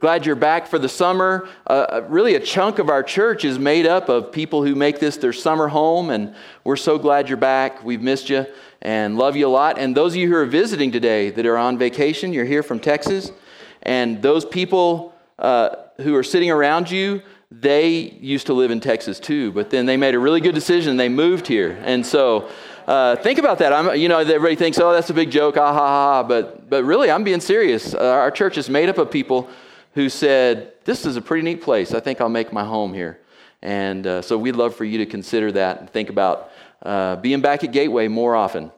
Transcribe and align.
Glad 0.00 0.26
you're 0.26 0.36
back 0.36 0.68
for 0.68 0.78
the 0.78 0.88
summer. 0.88 1.48
Uh, 1.66 2.02
really, 2.06 2.36
a 2.36 2.40
chunk 2.40 2.78
of 2.78 2.88
our 2.88 3.02
church 3.02 3.44
is 3.44 3.58
made 3.58 3.84
up 3.84 4.08
of 4.08 4.30
people 4.30 4.62
who 4.62 4.76
make 4.76 5.00
this 5.00 5.16
their 5.16 5.32
summer 5.32 5.66
home, 5.66 6.10
and 6.10 6.36
we're 6.62 6.76
so 6.76 6.98
glad 6.98 7.28
you're 7.28 7.36
back. 7.36 7.82
We've 7.82 8.00
missed 8.00 8.30
you 8.30 8.46
and 8.80 9.18
love 9.18 9.34
you 9.34 9.48
a 9.48 9.50
lot. 9.50 9.76
And 9.76 9.96
those 9.96 10.12
of 10.12 10.16
you 10.18 10.28
who 10.28 10.36
are 10.36 10.46
visiting 10.46 10.92
today 10.92 11.30
that 11.30 11.44
are 11.46 11.56
on 11.56 11.78
vacation, 11.78 12.32
you're 12.32 12.44
here 12.44 12.62
from 12.62 12.78
Texas, 12.78 13.32
and 13.82 14.22
those 14.22 14.44
people 14.44 15.16
uh, 15.36 15.70
who 16.02 16.14
are 16.14 16.22
sitting 16.22 16.52
around 16.52 16.92
you, 16.92 17.20
they 17.50 18.16
used 18.20 18.46
to 18.46 18.52
live 18.52 18.70
in 18.70 18.78
Texas 18.78 19.18
too, 19.18 19.50
but 19.50 19.70
then 19.70 19.84
they 19.86 19.96
made 19.96 20.14
a 20.14 20.20
really 20.20 20.40
good 20.40 20.54
decision. 20.54 20.96
They 20.96 21.08
moved 21.08 21.48
here, 21.48 21.76
and 21.84 22.06
so. 22.06 22.48
Uh, 22.86 23.16
think 23.16 23.38
about 23.38 23.58
that. 23.58 23.70
I'm, 23.70 24.00
you 24.00 24.08
know, 24.08 24.20
everybody 24.20 24.56
thinks, 24.56 24.78
"Oh, 24.78 24.94
that's 24.94 25.10
a 25.10 25.12
big 25.12 25.30
joke," 25.30 25.58
ah 25.58 25.74
ha 25.74 25.86
ha. 25.86 26.22
But, 26.22 26.70
but 26.70 26.84
really, 26.84 27.10
I'm 27.10 27.22
being 27.22 27.40
serious. 27.40 27.92
Uh, 27.92 27.98
our 27.98 28.30
church 28.30 28.56
is 28.56 28.70
made 28.70 28.88
up 28.88 28.96
of 28.96 29.10
people 29.10 29.50
who 29.98 30.08
said, 30.08 30.72
This 30.84 31.04
is 31.04 31.16
a 31.16 31.20
pretty 31.20 31.42
neat 31.42 31.60
place. 31.60 31.92
I 31.92 31.98
think 31.98 32.20
I'll 32.20 32.28
make 32.28 32.52
my 32.52 32.62
home 32.62 32.94
here. 32.94 33.18
And 33.60 34.06
uh, 34.06 34.22
so 34.22 34.38
we'd 34.38 34.54
love 34.54 34.76
for 34.76 34.84
you 34.84 34.98
to 34.98 35.06
consider 35.06 35.50
that 35.50 35.80
and 35.80 35.90
think 35.90 36.08
about 36.08 36.52
uh, 36.84 37.16
being 37.16 37.40
back 37.40 37.64
at 37.64 37.72
Gateway 37.72 38.06
more 38.06 38.36
often. 38.36 38.70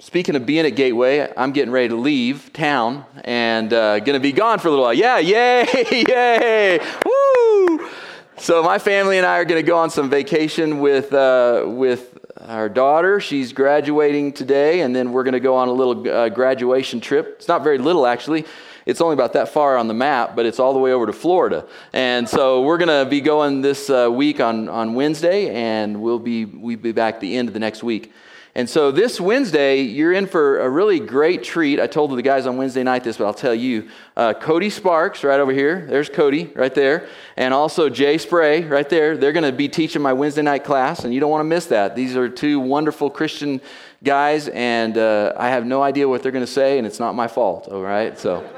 Speaking 0.00 0.34
of 0.34 0.44
being 0.46 0.66
at 0.66 0.74
Gateway, 0.74 1.32
I'm 1.36 1.52
getting 1.52 1.70
ready 1.70 1.90
to 1.90 1.94
leave 1.94 2.52
town 2.52 3.04
and 3.22 3.72
uh, 3.72 4.00
going 4.00 4.14
to 4.14 4.20
be 4.20 4.32
gone 4.32 4.58
for 4.58 4.66
a 4.66 4.72
little 4.72 4.84
while. 4.84 4.94
Yeah, 4.94 5.18
yay, 5.18 5.64
yay, 6.08 6.80
woo! 7.06 7.88
So 8.36 8.64
my 8.64 8.80
family 8.80 9.18
and 9.18 9.24
I 9.24 9.38
are 9.38 9.44
going 9.44 9.64
to 9.64 9.66
go 9.66 9.78
on 9.78 9.90
some 9.90 10.10
vacation 10.10 10.80
with 10.80 11.12
uh, 11.12 11.62
with 11.66 12.18
our 12.40 12.68
daughter. 12.68 13.20
She's 13.20 13.52
graduating 13.52 14.32
today, 14.32 14.80
and 14.80 14.94
then 14.94 15.12
we're 15.12 15.24
going 15.24 15.34
to 15.34 15.40
go 15.40 15.54
on 15.54 15.68
a 15.68 15.72
little 15.72 16.08
uh, 16.08 16.28
graduation 16.30 17.00
trip. 17.00 17.36
It's 17.36 17.46
not 17.46 17.62
very 17.62 17.78
little, 17.78 18.04
actually 18.04 18.44
it's 18.88 19.02
only 19.02 19.12
about 19.12 19.34
that 19.34 19.50
far 19.50 19.76
on 19.76 19.86
the 19.86 19.92
map, 19.92 20.34
but 20.34 20.46
it's 20.46 20.58
all 20.58 20.72
the 20.72 20.78
way 20.78 20.94
over 20.94 21.04
to 21.04 21.12
Florida. 21.12 21.66
And 21.92 22.26
so 22.26 22.62
we're 22.62 22.78
going 22.78 23.04
to 23.04 23.08
be 23.08 23.20
going 23.20 23.60
this 23.60 23.90
uh, 23.90 24.08
week 24.10 24.40
on, 24.40 24.70
on 24.70 24.94
Wednesday, 24.94 25.50
and 25.54 26.00
we'll 26.00 26.18
be, 26.18 26.46
we'll 26.46 26.78
be 26.78 26.92
back 26.92 27.20
the 27.20 27.36
end 27.36 27.48
of 27.48 27.54
the 27.54 27.60
next 27.60 27.82
week. 27.82 28.10
And 28.54 28.68
so 28.68 28.90
this 28.90 29.20
Wednesday, 29.20 29.82
you're 29.82 30.14
in 30.14 30.26
for 30.26 30.60
a 30.60 30.70
really 30.70 31.00
great 31.00 31.44
treat. 31.44 31.78
I 31.78 31.86
told 31.86 32.16
the 32.16 32.22
guys 32.22 32.46
on 32.46 32.56
Wednesday 32.56 32.82
night 32.82 33.04
this, 33.04 33.18
but 33.18 33.26
I'll 33.26 33.34
tell 33.34 33.54
you. 33.54 33.90
Uh, 34.16 34.32
Cody 34.32 34.70
Sparks, 34.70 35.22
right 35.22 35.38
over 35.38 35.52
here. 35.52 35.86
There's 35.86 36.08
Cody, 36.08 36.46
right 36.56 36.74
there. 36.74 37.08
And 37.36 37.52
also 37.52 37.90
Jay 37.90 38.16
Spray, 38.16 38.64
right 38.64 38.88
there. 38.88 39.18
They're 39.18 39.34
going 39.34 39.44
to 39.44 39.52
be 39.52 39.68
teaching 39.68 40.00
my 40.00 40.14
Wednesday 40.14 40.40
night 40.42 40.64
class, 40.64 41.04
and 41.04 41.12
you 41.12 41.20
don't 41.20 41.30
want 41.30 41.42
to 41.42 41.44
miss 41.48 41.66
that. 41.66 41.94
These 41.94 42.16
are 42.16 42.26
two 42.26 42.58
wonderful 42.58 43.10
Christian 43.10 43.60
guys, 44.02 44.48
and 44.48 44.96
uh, 44.96 45.34
I 45.36 45.50
have 45.50 45.66
no 45.66 45.82
idea 45.82 46.08
what 46.08 46.22
they're 46.22 46.32
going 46.32 46.46
to 46.46 46.50
say, 46.50 46.78
and 46.78 46.86
it's 46.86 46.98
not 46.98 47.14
my 47.14 47.28
fault, 47.28 47.68
all 47.68 47.82
right? 47.82 48.18
So. 48.18 48.48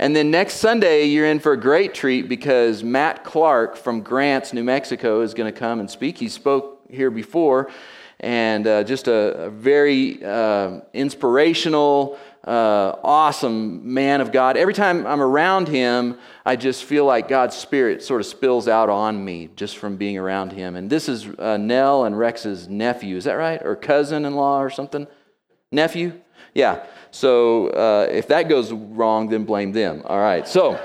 And 0.00 0.16
then 0.16 0.30
next 0.30 0.54
Sunday, 0.54 1.04
you're 1.04 1.26
in 1.26 1.40
for 1.40 1.52
a 1.52 1.60
great 1.60 1.92
treat 1.92 2.26
because 2.26 2.82
Matt 2.82 3.22
Clark 3.22 3.76
from 3.76 4.00
Grants, 4.00 4.54
New 4.54 4.64
Mexico, 4.64 5.20
is 5.20 5.34
going 5.34 5.52
to 5.52 5.58
come 5.58 5.78
and 5.78 5.90
speak. 5.90 6.16
He 6.16 6.30
spoke 6.30 6.80
here 6.88 7.10
before, 7.10 7.70
and 8.18 8.66
uh, 8.66 8.82
just 8.82 9.08
a, 9.08 9.12
a 9.12 9.50
very 9.50 10.24
uh, 10.24 10.80
inspirational, 10.94 12.18
uh, 12.44 12.94
awesome 13.04 13.92
man 13.92 14.22
of 14.22 14.32
God. 14.32 14.56
Every 14.56 14.72
time 14.72 15.06
I'm 15.06 15.20
around 15.20 15.68
him, 15.68 16.16
I 16.46 16.56
just 16.56 16.84
feel 16.84 17.04
like 17.04 17.28
God's 17.28 17.54
Spirit 17.54 18.02
sort 18.02 18.22
of 18.22 18.26
spills 18.26 18.68
out 18.68 18.88
on 18.88 19.22
me 19.22 19.50
just 19.54 19.76
from 19.76 19.98
being 19.98 20.16
around 20.16 20.52
him. 20.52 20.76
And 20.76 20.88
this 20.88 21.10
is 21.10 21.26
uh, 21.38 21.58
Nell 21.58 22.06
and 22.06 22.18
Rex's 22.18 22.70
nephew, 22.70 23.18
is 23.18 23.24
that 23.24 23.34
right? 23.34 23.60
Or 23.62 23.76
cousin 23.76 24.24
in 24.24 24.34
law 24.34 24.62
or 24.62 24.70
something? 24.70 25.06
Nephew? 25.70 26.14
Yeah. 26.54 26.84
So 27.10 27.68
uh, 27.68 28.08
if 28.10 28.28
that 28.28 28.48
goes 28.48 28.72
wrong, 28.72 29.28
then 29.28 29.44
blame 29.44 29.72
them. 29.72 30.02
All 30.04 30.18
right. 30.18 30.46
So 30.46 30.80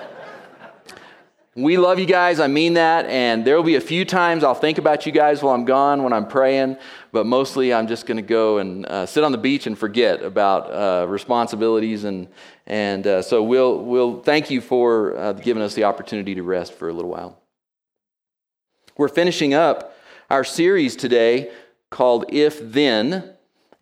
we 1.55 1.77
love 1.77 1.99
you 1.99 2.05
guys. 2.05 2.39
I 2.39 2.47
mean 2.47 2.73
that. 2.73 3.05
And 3.05 3.45
there 3.45 3.55
will 3.55 3.63
be 3.63 3.75
a 3.75 3.81
few 3.81 4.03
times 4.05 4.43
I'll 4.43 4.55
think 4.55 4.77
about 4.77 5.05
you 5.05 5.11
guys 5.11 5.41
while 5.41 5.53
I'm 5.53 5.65
gone 5.65 6.03
when 6.03 6.13
I'm 6.13 6.27
praying. 6.27 6.77
But 7.11 7.25
mostly 7.25 7.73
I'm 7.73 7.87
just 7.87 8.05
going 8.07 8.17
to 8.17 8.23
go 8.23 8.57
and 8.57 8.85
uh, 8.85 9.05
sit 9.05 9.23
on 9.23 9.31
the 9.31 9.37
beach 9.37 9.67
and 9.67 9.77
forget 9.77 10.21
about 10.21 10.71
uh, 10.71 11.07
responsibilities. 11.07 12.03
And, 12.03 12.27
and 12.65 13.05
uh, 13.07 13.21
so 13.21 13.43
we'll, 13.43 13.79
we'll 13.83 14.21
thank 14.21 14.49
you 14.49 14.59
for 14.61 15.15
uh, 15.17 15.33
giving 15.33 15.63
us 15.63 15.75
the 15.75 15.85
opportunity 15.85 16.35
to 16.35 16.43
rest 16.43 16.73
for 16.73 16.89
a 16.89 16.93
little 16.93 17.11
while. 17.11 17.39
We're 18.97 19.09
finishing 19.09 19.53
up 19.53 19.95
our 20.29 20.43
series 20.43 20.95
today 20.95 21.51
called 21.89 22.25
If 22.29 22.59
Then. 22.71 23.34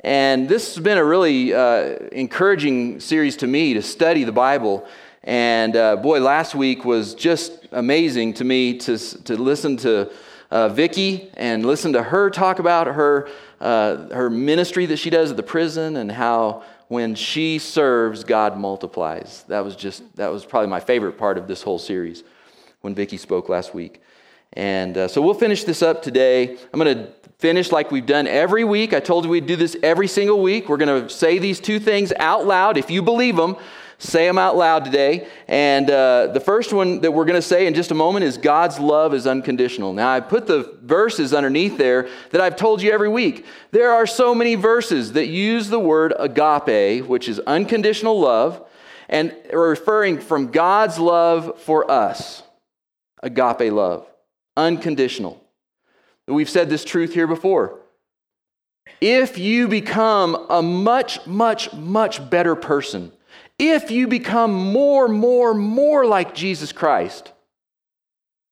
And 0.03 0.49
this 0.49 0.75
has 0.75 0.83
been 0.83 0.97
a 0.97 1.05
really 1.05 1.53
uh, 1.53 1.97
encouraging 2.11 2.99
series 2.99 3.37
to 3.37 3.47
me 3.47 3.73
to 3.75 3.81
study 3.81 4.25
the 4.25 4.33
Bible. 4.33 4.85
And 5.23 5.77
uh, 5.77 5.95
boy, 5.95 6.19
last 6.19 6.53
week 6.53 6.83
was 6.83 7.15
just 7.15 7.67
amazing 7.71 8.33
to 8.35 8.43
me 8.43 8.77
to, 8.79 8.97
to 8.97 9.37
listen 9.37 9.77
to 9.77 10.11
uh, 10.51 10.67
Vicki 10.67 11.31
and 11.35 11.65
listen 11.65 11.93
to 11.93 12.03
her 12.03 12.29
talk 12.29 12.59
about 12.59 12.87
her, 12.87 13.29
uh, 13.61 14.13
her 14.13 14.29
ministry 14.29 14.85
that 14.87 14.97
she 14.97 15.09
does 15.09 15.31
at 15.31 15.37
the 15.37 15.43
prison 15.43 15.95
and 15.95 16.11
how 16.11 16.63
when 16.89 17.15
she 17.15 17.57
serves, 17.57 18.25
God 18.25 18.57
multiplies. 18.57 19.45
That 19.47 19.63
was 19.63 19.77
just, 19.77 20.03
that 20.17 20.33
was 20.33 20.43
probably 20.45 20.69
my 20.69 20.81
favorite 20.81 21.17
part 21.17 21.37
of 21.37 21.47
this 21.47 21.63
whole 21.63 21.79
series 21.79 22.25
when 22.81 22.93
Vicki 22.93 23.15
spoke 23.15 23.47
last 23.47 23.73
week. 23.73 24.02
And 24.55 24.97
uh, 24.97 25.07
so 25.07 25.21
we'll 25.21 25.33
finish 25.33 25.63
this 25.63 25.81
up 25.81 26.01
today. 26.03 26.57
I'm 26.71 26.79
going 26.79 26.95
to 26.95 27.11
finish 27.39 27.71
like 27.71 27.91
we've 27.91 28.05
done 28.05 28.27
every 28.27 28.63
week. 28.63 28.93
I 28.93 28.99
told 28.99 29.25
you 29.25 29.31
we'd 29.31 29.47
do 29.47 29.55
this 29.55 29.75
every 29.83 30.07
single 30.07 30.41
week. 30.41 30.69
We're 30.69 30.77
going 30.77 31.03
to 31.03 31.09
say 31.09 31.39
these 31.39 31.59
two 31.59 31.79
things 31.79 32.13
out 32.17 32.45
loud. 32.45 32.77
If 32.77 32.91
you 32.91 33.01
believe 33.01 33.35
them, 33.35 33.57
say 33.97 34.27
them 34.27 34.37
out 34.37 34.55
loud 34.55 34.85
today. 34.85 35.27
And 35.47 35.89
uh, 35.89 36.27
the 36.27 36.39
first 36.39 36.71
one 36.71 37.01
that 37.01 37.11
we're 37.11 37.25
going 37.25 37.35
to 37.35 37.41
say 37.41 37.65
in 37.65 37.73
just 37.73 37.91
a 37.91 37.95
moment 37.95 38.25
is 38.25 38.37
God's 38.37 38.79
love 38.79 39.13
is 39.13 39.25
unconditional. 39.25 39.91
Now, 39.91 40.13
I 40.13 40.19
put 40.19 40.45
the 40.45 40.77
verses 40.83 41.33
underneath 41.33 41.77
there 41.77 42.07
that 42.29 42.41
I've 42.41 42.55
told 42.55 42.81
you 42.81 42.91
every 42.91 43.09
week. 43.09 43.45
There 43.71 43.91
are 43.91 44.05
so 44.05 44.35
many 44.35 44.55
verses 44.55 45.13
that 45.13 45.27
use 45.27 45.67
the 45.69 45.79
word 45.79 46.13
agape, 46.19 47.05
which 47.07 47.27
is 47.27 47.39
unconditional 47.39 48.19
love, 48.19 48.65
and 49.09 49.35
referring 49.51 50.21
from 50.21 50.51
God's 50.51 50.99
love 50.99 51.59
for 51.61 51.89
us. 51.89 52.43
Agape 53.21 53.71
love 53.71 54.07
unconditional. 54.55 55.43
We've 56.27 56.49
said 56.49 56.69
this 56.69 56.85
truth 56.85 57.13
here 57.13 57.27
before. 57.27 57.79
If 59.01 59.37
you 59.37 59.67
become 59.67 60.47
a 60.49 60.61
much, 60.61 61.25
much, 61.27 61.73
much 61.73 62.29
better 62.29 62.55
person, 62.55 63.11
if 63.59 63.91
you 63.91 64.07
become 64.07 64.53
more, 64.53 65.07
more, 65.07 65.53
more 65.53 66.05
like 66.05 66.33
Jesus 66.33 66.71
Christ, 66.71 67.31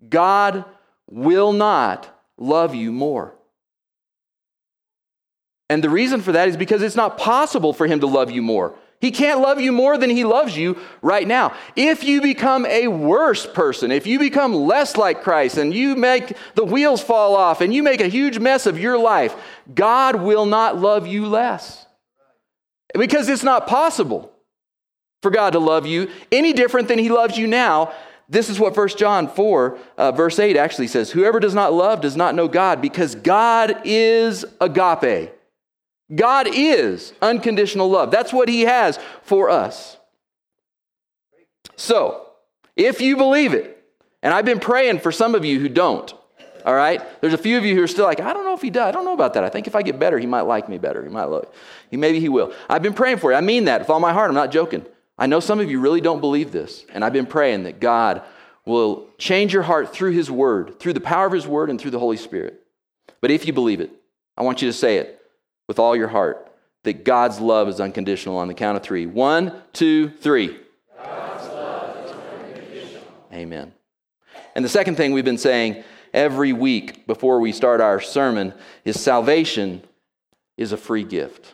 God 0.08 0.66
will 1.10 1.54
not 1.54 2.08
love 2.38 2.76
you 2.76 2.92
more. 2.92 3.34
And 5.70 5.84
the 5.84 5.90
reason 5.90 6.22
for 6.22 6.34
that 6.34 6.50
is 6.50 6.58
because 6.58 6.82
it's 6.82 6.96
not 6.96 7.18
possible 7.18 7.72
for 7.72 7.88
Him 7.88 8.02
to 8.02 8.08
love 8.08 8.30
you 8.30 8.42
more. 8.42 8.76
He 9.02 9.10
can't 9.10 9.42
love 9.42 9.60
you 9.60 9.72
more 9.72 9.98
than 9.98 10.12
he 10.12 10.24
loves 10.24 10.56
you 10.56 10.78
right 11.02 11.28
now. 11.28 11.56
If 11.76 12.04
you 12.04 12.22
become 12.22 12.68
a 12.68 12.88
worse 12.88 13.48
person, 13.48 13.92
if 13.92 14.06
you 14.06 14.20
become 14.20 14.54
less 14.54 14.96
like 14.96 15.24
Christ 15.24 15.58
and 15.58 15.74
you 15.74 15.96
make 15.96 16.38
the 16.54 16.64
wheels 16.64 17.02
fall 17.02 17.36
off 17.36 17.62
and 17.62 17.74
you 17.74 17.82
make 17.82 18.00
a 18.00 18.08
huge 18.08 18.38
mess 18.38 18.68
of 18.68 18.80
your 18.80 19.00
life, 19.00 19.36
God 19.74 20.18
will 20.18 20.46
not 20.46 20.78
love 20.78 21.08
you 21.08 21.26
less. 21.26 21.88
Because 22.94 23.28
it's 23.28 23.44
not 23.44 23.66
possible 23.66 24.32
for 25.24 25.32
God 25.32 25.54
to 25.54 25.60
love 25.60 25.88
you 25.88 26.08
any 26.32 26.54
different 26.54 26.88
than 26.88 27.00
he 27.00 27.10
loves 27.10 27.40
you 27.40 27.48
now. 27.48 27.92
This 28.30 28.50
is 28.50 28.60
what 28.60 28.78
1 28.78 28.90
John 28.90 29.28
4, 29.28 29.78
uh, 29.98 30.12
verse 30.12 30.38
8 30.38 30.56
actually 30.58 30.88
says 30.88 31.10
Whoever 31.10 31.40
does 31.40 31.56
not 31.56 31.74
love 31.74 32.02
does 32.02 32.16
not 32.16 32.36
know 32.36 32.48
God 32.48 32.82
because 32.82 33.16
God 33.16 33.82
is 33.84 34.46
agape. 34.62 35.32
God 36.14 36.48
is 36.52 37.14
unconditional 37.22 37.90
love. 37.90 38.12
That's 38.12 38.34
what 38.34 38.50
He 38.50 38.62
has 38.62 39.00
for 39.24 39.50
us. 39.50 39.98
So, 41.76 42.28
if 42.76 43.02
you 43.02 43.18
believe 43.18 43.54
it, 43.54 43.78
and 44.22 44.34
I've 44.34 44.46
been 44.46 44.60
praying 44.60 45.00
for 45.00 45.12
some 45.12 45.36
of 45.36 45.46
you 45.46 45.60
who 45.60 45.70
don't, 45.70 46.14
all 46.66 46.76
right? 46.76 47.02
There's 47.22 47.34
a 47.34 47.40
few 47.40 47.58
of 47.58 47.66
you 47.66 47.76
who 47.76 47.84
are 47.84 47.88
still 47.88 48.06
like, 48.06 48.20
I 48.20 48.34
don't 48.34 48.44
know 48.44 48.54
if 48.54 48.62
he 48.62 48.70
does. 48.70 48.88
I 48.88 48.92
don't 48.92 49.06
know 49.06 49.14
about 49.14 49.34
that. 49.34 49.44
I 49.44 49.50
think 49.50 49.68
if 49.68 49.76
I 49.76 49.82
get 49.82 50.00
better, 50.00 50.20
he 50.20 50.28
might 50.28 50.42
like 50.42 50.70
me 50.70 50.78
better. 50.78 51.04
He 51.04 51.10
might 51.10 51.26
look. 51.26 51.54
He 51.90 51.98
maybe 51.98 52.20
he 52.20 52.30
will. 52.30 52.54
I've 52.70 52.84
been 52.84 52.94
praying 52.94 53.18
for 53.18 53.32
you. 53.32 53.38
I 53.38 53.42
mean 53.42 53.66
that 53.66 53.82
with 53.82 53.90
all 53.90 54.00
my 54.00 54.14
heart. 54.14 54.30
I'm 54.30 54.36
not 54.36 54.52
joking. 54.52 54.86
I 55.18 55.28
know 55.28 55.40
some 55.40 55.60
of 55.60 55.70
you 55.70 55.80
really 55.80 56.02
don't 56.02 56.22
believe 56.22 56.52
this, 56.52 56.86
and 56.94 57.04
I've 57.04 57.14
been 57.14 57.26
praying 57.26 57.64
that 57.64 57.80
God 57.80 58.24
will 58.66 59.08
change 59.18 59.54
your 59.54 59.64
heart 59.64 59.94
through 59.94 60.12
his 60.12 60.30
word, 60.30 60.80
through 60.80 60.94
the 60.94 61.02
power 61.02 61.26
of 61.26 61.34
his 61.34 61.48
word 61.48 61.70
and 61.70 61.80
through 61.80 61.92
the 61.92 62.00
Holy 62.00 62.18
Spirit. 62.18 62.62
But 63.22 63.32
if 63.32 63.46
you 63.46 63.54
believe 63.54 63.82
it, 63.82 63.92
I 64.38 64.44
want 64.44 64.62
you 64.62 64.68
to 64.68 64.74
say 64.74 64.98
it 64.98 65.21
with 65.72 65.80
all 65.80 65.96
your 65.96 66.10
heart 66.10 66.52
that 66.84 67.06
God's 67.06 67.40
love 67.40 67.70
is 67.70 67.80
unconditional 67.80 68.36
on 68.36 68.50
the 68.50 68.54
count 68.54 68.76
of 68.76 68.84
three. 68.84 69.06
One, 69.06 69.54
two, 69.72 70.10
three. 70.10 70.60
Amen. 73.32 73.72
And 74.54 74.66
the 74.66 74.70
second 74.70 74.98
thing 74.98 75.14
we've 75.14 75.24
been 75.24 75.38
saying 75.38 75.82
every 76.14 76.52
week 76.52 77.08
before 77.08 77.40
we 77.40 77.54
start 77.54 77.80
our 77.80 78.02
sermon 78.02 78.54
is 78.84 79.00
salvation 79.00 79.82
is 80.58 80.74
a 80.74 80.78
free 80.78 81.06
gift. 81.06 81.54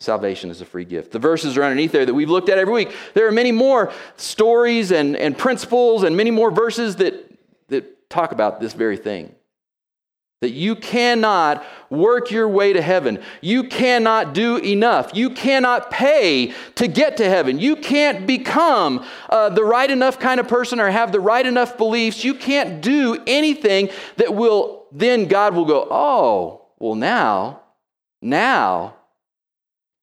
Salvation 0.00 0.48
is 0.48 0.62
a 0.62 0.64
free 0.64 0.86
gift. 0.86 1.12
The 1.12 1.18
verses 1.18 1.54
are 1.58 1.62
underneath 1.62 1.92
there 1.92 2.06
that 2.06 2.14
we've 2.14 2.30
looked 2.30 2.48
at 2.48 2.56
every 2.56 2.72
week. 2.72 2.94
There 3.12 3.28
are 3.28 3.32
many 3.32 3.52
more 3.52 3.92
stories 4.16 4.90
and, 4.90 5.14
and 5.18 5.36
principles 5.36 6.02
and 6.02 6.16
many 6.16 6.30
more 6.30 6.50
verses 6.50 6.96
that, 6.96 7.30
that 7.68 8.08
talk 8.08 8.32
about 8.32 8.58
this 8.58 8.72
very 8.72 8.96
thing. 8.96 9.34
That 10.40 10.52
you 10.52 10.76
cannot 10.76 11.64
work 11.90 12.30
your 12.30 12.48
way 12.48 12.72
to 12.72 12.80
heaven. 12.80 13.20
You 13.40 13.64
cannot 13.64 14.34
do 14.34 14.56
enough. 14.58 15.10
You 15.12 15.30
cannot 15.30 15.90
pay 15.90 16.54
to 16.76 16.86
get 16.86 17.16
to 17.16 17.28
heaven. 17.28 17.58
You 17.58 17.74
can't 17.74 18.24
become 18.24 19.04
uh, 19.28 19.48
the 19.48 19.64
right 19.64 19.90
enough 19.90 20.20
kind 20.20 20.38
of 20.38 20.46
person 20.46 20.78
or 20.78 20.90
have 20.90 21.10
the 21.10 21.18
right 21.18 21.44
enough 21.44 21.76
beliefs. 21.76 22.22
You 22.22 22.34
can't 22.34 22.80
do 22.80 23.20
anything 23.26 23.90
that 24.16 24.32
will, 24.32 24.86
then 24.92 25.26
God 25.26 25.56
will 25.56 25.64
go, 25.64 25.88
oh, 25.90 26.66
well, 26.78 26.94
now, 26.94 27.60
now 28.22 28.94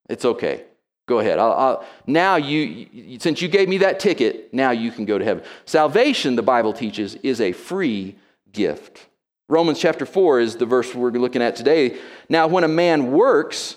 it's 0.09 0.25
okay. 0.25 0.63
Go 1.07 1.19
ahead. 1.19 1.39
I'll, 1.39 1.53
I'll, 1.53 1.85
now, 2.07 2.35
you, 2.35 2.87
you, 2.91 3.19
since 3.19 3.41
you 3.41 3.47
gave 3.47 3.69
me 3.69 3.77
that 3.77 3.99
ticket, 3.99 4.53
now 4.53 4.71
you 4.71 4.91
can 4.91 5.05
go 5.05 5.17
to 5.17 5.23
heaven. 5.23 5.43
Salvation, 5.65 6.35
the 6.35 6.41
Bible 6.41 6.73
teaches, 6.73 7.15
is 7.15 7.39
a 7.39 7.51
free 7.51 8.17
gift. 8.51 9.05
Romans 9.47 9.79
chapter 9.79 10.05
4 10.05 10.39
is 10.39 10.55
the 10.55 10.65
verse 10.65 10.93
we're 10.95 11.11
looking 11.11 11.41
at 11.41 11.55
today. 11.55 11.97
Now, 12.29 12.47
when 12.47 12.63
a 12.63 12.67
man 12.67 13.11
works, 13.11 13.75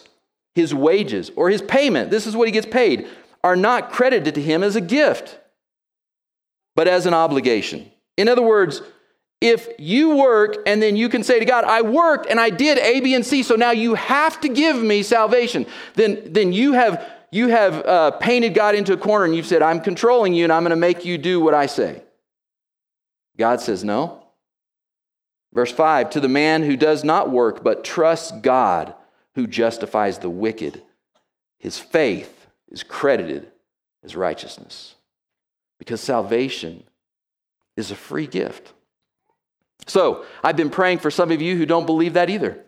his 0.54 0.74
wages 0.74 1.30
or 1.36 1.50
his 1.50 1.62
payment, 1.62 2.10
this 2.10 2.26
is 2.26 2.34
what 2.34 2.48
he 2.48 2.52
gets 2.52 2.66
paid, 2.66 3.06
are 3.44 3.56
not 3.56 3.92
credited 3.92 4.34
to 4.34 4.42
him 4.42 4.62
as 4.62 4.76
a 4.76 4.80
gift, 4.80 5.38
but 6.74 6.88
as 6.88 7.06
an 7.06 7.14
obligation. 7.14 7.90
In 8.16 8.28
other 8.28 8.42
words, 8.42 8.80
if 9.40 9.68
you 9.78 10.16
work 10.16 10.56
and 10.66 10.82
then 10.82 10.96
you 10.96 11.08
can 11.08 11.22
say 11.22 11.38
to 11.38 11.44
God, 11.44 11.64
I 11.64 11.82
worked 11.82 12.26
and 12.26 12.40
I 12.40 12.50
did 12.50 12.78
A, 12.78 13.00
B, 13.00 13.14
and 13.14 13.24
C, 13.24 13.42
so 13.42 13.54
now 13.54 13.70
you 13.70 13.94
have 13.94 14.40
to 14.40 14.48
give 14.48 14.76
me 14.76 15.02
salvation, 15.02 15.66
then, 15.94 16.32
then 16.32 16.52
you 16.52 16.72
have, 16.72 17.08
you 17.30 17.48
have 17.48 17.86
uh, 17.86 18.10
painted 18.12 18.54
God 18.54 18.74
into 18.74 18.94
a 18.94 18.96
corner 18.96 19.26
and 19.26 19.36
you've 19.36 19.46
said, 19.46 19.62
I'm 19.62 19.80
controlling 19.80 20.32
you 20.32 20.44
and 20.44 20.52
I'm 20.52 20.62
going 20.62 20.70
to 20.70 20.76
make 20.76 21.04
you 21.04 21.18
do 21.18 21.40
what 21.40 21.54
I 21.54 21.66
say. 21.66 22.02
God 23.36 23.60
says, 23.60 23.84
No. 23.84 24.27
Verse 25.52 25.72
5 25.72 26.10
To 26.10 26.20
the 26.20 26.28
man 26.28 26.62
who 26.62 26.76
does 26.76 27.04
not 27.04 27.30
work 27.30 27.62
but 27.62 27.84
trusts 27.84 28.32
God 28.40 28.94
who 29.34 29.46
justifies 29.46 30.18
the 30.18 30.30
wicked, 30.30 30.82
his 31.58 31.78
faith 31.78 32.46
is 32.70 32.82
credited 32.82 33.50
as 34.02 34.16
righteousness. 34.16 34.94
Because 35.78 36.00
salvation 36.00 36.82
is 37.76 37.90
a 37.90 37.96
free 37.96 38.26
gift. 38.26 38.72
So, 39.86 40.24
I've 40.42 40.56
been 40.56 40.70
praying 40.70 40.98
for 40.98 41.10
some 41.10 41.30
of 41.30 41.40
you 41.40 41.56
who 41.56 41.64
don't 41.64 41.86
believe 41.86 42.14
that 42.14 42.28
either, 42.28 42.64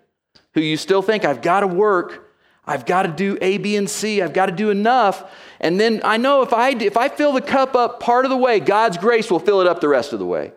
who 0.55 0.61
you 0.61 0.77
still 0.77 1.03
think, 1.03 1.25
I've 1.25 1.43
got 1.43 1.61
to 1.61 1.67
work, 1.67 2.31
I've 2.65 2.87
got 2.87 3.03
to 3.03 3.09
do 3.09 3.37
A, 3.41 3.59
B, 3.59 3.77
and 3.77 3.91
C, 3.91 4.23
I've 4.23 4.33
got 4.33 4.47
to 4.47 4.53
do 4.53 4.71
enough. 4.71 5.29
And 5.59 5.79
then 5.79 6.01
I 6.05 6.19
know 6.19 6.43
if 6.43 6.53
I, 6.53 6.71
if 6.71 6.97
I 6.97 7.09
fill 7.09 7.33
the 7.33 7.41
cup 7.41 7.75
up 7.75 7.99
part 7.99 8.25
of 8.25 8.31
the 8.31 8.37
way, 8.37 8.61
God's 8.61 8.97
grace 8.97 9.31
will 9.31 9.41
fill 9.41 9.61
it 9.61 9.67
up 9.67 9.81
the 9.81 9.89
rest 9.89 10.13
of 10.13 10.21
the 10.21 10.27
way. 10.27 10.53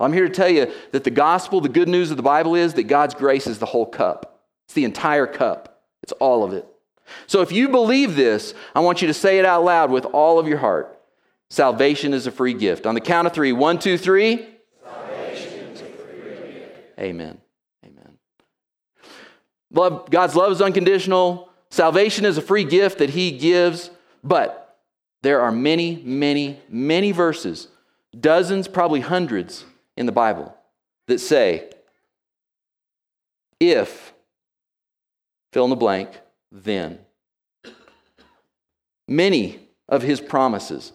I'm 0.00 0.12
here 0.12 0.28
to 0.28 0.34
tell 0.34 0.48
you 0.48 0.72
that 0.92 1.04
the 1.04 1.10
gospel, 1.10 1.60
the 1.60 1.68
good 1.68 1.88
news 1.88 2.10
of 2.10 2.16
the 2.16 2.22
Bible 2.22 2.54
is 2.54 2.74
that 2.74 2.84
God's 2.84 3.14
grace 3.14 3.46
is 3.46 3.58
the 3.58 3.66
whole 3.66 3.86
cup. 3.86 4.44
It's 4.66 4.74
the 4.74 4.84
entire 4.84 5.26
cup, 5.26 5.82
it's 6.02 6.12
all 6.12 6.44
of 6.44 6.52
it. 6.52 6.66
So 7.26 7.40
if 7.40 7.50
you 7.50 7.68
believe 7.68 8.16
this, 8.16 8.54
I 8.74 8.80
want 8.80 9.00
you 9.00 9.08
to 9.08 9.14
say 9.14 9.38
it 9.38 9.44
out 9.44 9.64
loud 9.64 9.90
with 9.90 10.04
all 10.04 10.38
of 10.38 10.46
your 10.46 10.58
heart. 10.58 10.94
Salvation 11.50 12.12
is 12.12 12.26
a 12.26 12.30
free 12.30 12.52
gift. 12.52 12.86
On 12.86 12.94
the 12.94 13.00
count 13.00 13.26
of 13.26 13.32
three 13.32 13.52
one, 13.52 13.78
two, 13.78 13.96
three. 13.96 14.46
Amen. 17.00 17.38
Amen. 17.84 18.18
Love, 19.70 20.10
God's 20.10 20.34
love 20.34 20.52
is 20.52 20.60
unconditional. 20.60 21.48
Salvation 21.70 22.24
is 22.24 22.36
a 22.36 22.42
free 22.42 22.64
gift 22.64 22.98
that 22.98 23.10
He 23.10 23.30
gives, 23.30 23.90
but 24.22 24.78
there 25.22 25.40
are 25.40 25.52
many, 25.52 26.02
many, 26.04 26.60
many 26.68 27.12
verses, 27.12 27.68
dozens, 28.18 28.68
probably 28.68 29.00
hundreds 29.00 29.64
in 29.98 30.06
the 30.06 30.12
Bible 30.12 30.54
that 31.08 31.18
say, 31.18 31.68
if, 33.58 34.14
fill 35.52 35.64
in 35.64 35.70
the 35.70 35.76
blank, 35.76 36.08
then. 36.52 37.00
Many 39.08 39.58
of 39.88 40.02
his 40.02 40.20
promises, 40.20 40.92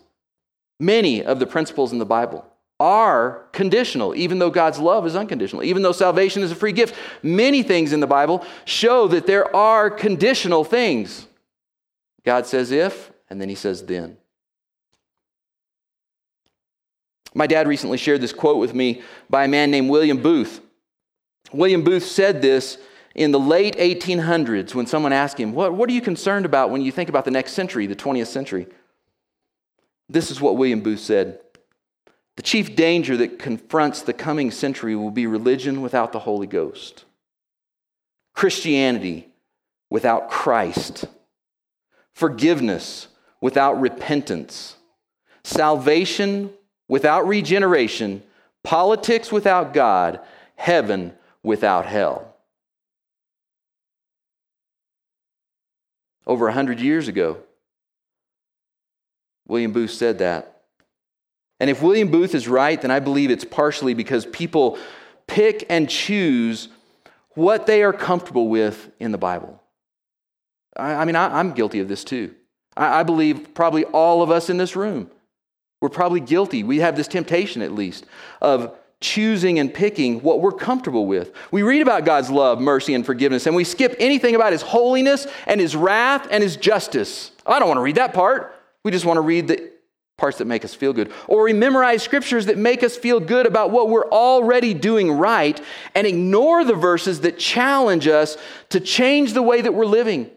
many 0.80 1.22
of 1.22 1.40
the 1.40 1.46
principles 1.46 1.92
in 1.92 2.00
the 2.00 2.06
Bible 2.06 2.46
are 2.80 3.46
conditional, 3.52 4.16
even 4.16 4.40
though 4.40 4.50
God's 4.50 4.80
love 4.80 5.06
is 5.06 5.18
unconditional. 5.18 5.64
Even 5.64 5.82
though 5.82 5.92
salvation 5.92 6.42
is 6.42 6.52
a 6.52 6.56
free 6.56 6.72
gift, 6.72 6.96
many 7.22 7.62
things 7.62 7.92
in 7.92 8.00
the 8.00 8.08
Bible 8.08 8.46
show 8.64 9.08
that 9.10 9.28
there 9.28 9.54
are 9.54 9.90
conditional 9.90 10.64
things. 10.64 11.28
God 12.24 12.46
says 12.46 12.72
if, 12.72 13.12
and 13.30 13.42
then 13.42 13.50
he 13.50 13.56
says 13.56 13.86
then. 13.86 14.18
My 17.33 17.47
dad 17.47 17.68
recently 17.68 17.97
shared 17.97 18.21
this 18.21 18.33
quote 18.33 18.59
with 18.59 18.74
me 18.74 19.01
by 19.30 19.45
a 19.45 19.47
man 19.47 19.71
named 19.71 19.89
William 19.89 20.21
Booth. 20.21 20.62
William 21.51 21.83
Booth 21.83 22.06
said 22.06 22.41
this 22.41 22.77
in 23.15 23.31
the 23.31 23.39
late 23.39 23.75
1800s 23.77 24.74
when 24.74 24.88
someone 24.88 25.13
asked 25.13 25.39
him, 25.39 25.53
What, 25.53 25.74
what 25.74 25.89
are 25.89 25.94
you 25.94 26.01
concerned 26.01 26.45
about 26.45 26.69
when 26.69 26.81
you 26.81 26.91
think 26.91 27.09
about 27.09 27.25
the 27.25 27.31
next 27.31 27.53
century, 27.53 27.88
the 27.88 27.95
20th 27.95 28.27
century? 28.27 28.68
This 30.09 30.31
is 30.31 30.41
what 30.41 30.57
William 30.57 30.81
Booth 30.81 31.00
said 31.00 31.39
The 32.35 32.44
chief 32.44 32.75
danger 32.75 33.18
that 33.18 33.39
confronts 33.39 34.01
the 34.01 34.13
coming 34.13 34.51
century 34.51 34.95
will 34.95 35.12
be 35.12 35.27
religion 35.27 35.81
without 35.81 36.12
the 36.12 36.19
Holy 36.19 36.47
Ghost, 36.47 37.06
Christianity 38.33 39.30
without 39.89 40.30
Christ, 40.30 41.06
forgiveness 42.13 43.07
without 43.41 43.80
repentance, 43.80 44.75
salvation 45.44 46.51
without 46.94 47.28
regeneration, 47.28 48.22
politics 48.62 49.31
without 49.31 49.74
God, 49.74 50.19
heaven 50.56 51.12
without 51.42 51.88
hell. 51.88 52.36
Over 56.28 56.50
a 56.50 56.54
hundred 56.54 56.80
years 56.80 57.07
ago, 57.07 57.40
William 59.48 59.72
Booth 59.72 59.90
said 59.90 60.19
that. 60.19 60.62
And 61.60 61.68
if 61.68 61.81
William 61.81 62.12
Booth 62.12 62.36
is 62.36 62.48
right, 62.48 62.80
then 62.80 62.92
I 62.92 63.00
believe 63.00 63.31
it's 63.31 63.44
partially 63.44 63.95
because 63.95 64.28
people 64.28 64.78
pick 65.25 65.66
and 65.72 65.90
choose 65.90 66.68
what 67.34 67.66
they 67.66 67.81
are 67.81 67.92
comfortable 67.92 68.50
with 68.50 68.92
in 69.00 69.12
the 69.12 69.18
Bible. 69.18 69.60
I, 70.78 70.94
I 70.94 71.06
mean, 71.06 71.16
I, 71.16 71.40
am 71.40 71.54
guilty 71.54 71.80
of 71.80 71.88
this 71.88 72.04
too. 72.04 72.36
I, 72.78 73.00
I 73.00 73.04
believe 73.04 73.56
probably 73.56 73.84
all 73.86 74.22
of 74.22 74.30
us 74.30 74.51
in 74.51 74.57
this 74.57 74.75
room 74.75 75.10
we're 75.83 75.89
probably 75.89 76.21
guilty. 76.21 76.63
We 76.63 76.77
have 76.77 76.95
this 76.95 77.09
temptation, 77.09 77.61
at 77.61 77.73
least, 77.73 78.06
of 78.42 78.73
choosing 79.02 79.59
and 79.59 79.73
picking 79.73 80.21
what 80.21 80.40
we're 80.40 80.54
comfortable 80.54 81.06
with. 81.06 81.33
We 81.52 81.61
read 81.61 81.81
about 81.81 82.06
God's 82.06 82.30
love, 82.30 82.61
mercy, 82.61 82.94
and 82.94 83.06
forgiveness, 83.06 83.47
and 83.47 83.54
we 83.54 83.66
skip 83.66 83.94
anything 83.99 84.33
about 84.33 84.54
His 84.54 84.61
holiness 84.61 85.28
and 85.45 85.59
His 85.59 85.75
wrath 85.75 86.25
and 86.31 86.42
His 86.42 86.56
justice. 86.56 87.31
I 87.45 87.59
don't 87.59 87.68
want 87.68 87.80
to 87.80 87.81
read 87.81 87.95
that 87.95 88.13
part. 88.13 88.56
We 88.83 88.92
just 88.92 89.04
want 89.04 89.18
to 89.18 89.21
read 89.21 89.49
the 89.49 89.73
parts 90.18 90.37
that 90.37 90.45
make 90.45 90.63
us 90.63 90.73
feel 90.73 90.94
good. 90.94 91.11
Or 91.28 91.44
we 91.44 91.52
memorize 91.52 92.02
scriptures 92.02 92.45
that 92.45 92.57
make 92.57 92.81
us 92.81 92.95
feel 92.95 93.19
good 93.19 93.45
about 93.45 93.71
what 93.71 93.90
we're 93.90 94.09
already 94.09 94.73
doing 94.73 95.11
right 95.11 95.59
and 95.95 96.07
ignore 96.07 96.63
the 96.63 96.75
verses 96.75 97.19
that 97.21 97.37
challenge 97.37 98.07
us 98.07 98.37
to 98.69 98.80
change 98.80 99.33
the 99.33 99.42
way 99.42 99.59
that 99.59 99.73
we're 99.73 99.85
living 99.85 100.31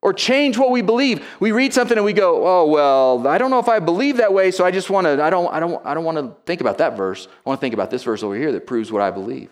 or 0.00 0.12
change 0.12 0.56
what 0.56 0.70
we 0.70 0.82
believe. 0.82 1.26
We 1.40 1.52
read 1.52 1.74
something 1.74 1.96
and 1.96 2.04
we 2.04 2.12
go, 2.12 2.46
"Oh, 2.46 2.66
well, 2.66 3.26
I 3.26 3.38
don't 3.38 3.50
know 3.50 3.58
if 3.58 3.68
I 3.68 3.78
believe 3.78 4.18
that 4.18 4.32
way, 4.32 4.50
so 4.50 4.64
I 4.64 4.70
just 4.70 4.90
want 4.90 5.06
to 5.06 5.22
I 5.22 5.30
don't 5.30 5.52
I 5.52 5.60
don't 5.60 5.84
I 5.84 5.94
don't 5.94 6.04
want 6.04 6.18
to 6.18 6.34
think 6.46 6.60
about 6.60 6.78
that 6.78 6.96
verse. 6.96 7.26
I 7.26 7.48
want 7.48 7.60
to 7.60 7.60
think 7.60 7.74
about 7.74 7.90
this 7.90 8.04
verse 8.04 8.22
over 8.22 8.36
here 8.36 8.52
that 8.52 8.66
proves 8.66 8.92
what 8.92 9.02
I 9.02 9.10
believe." 9.10 9.50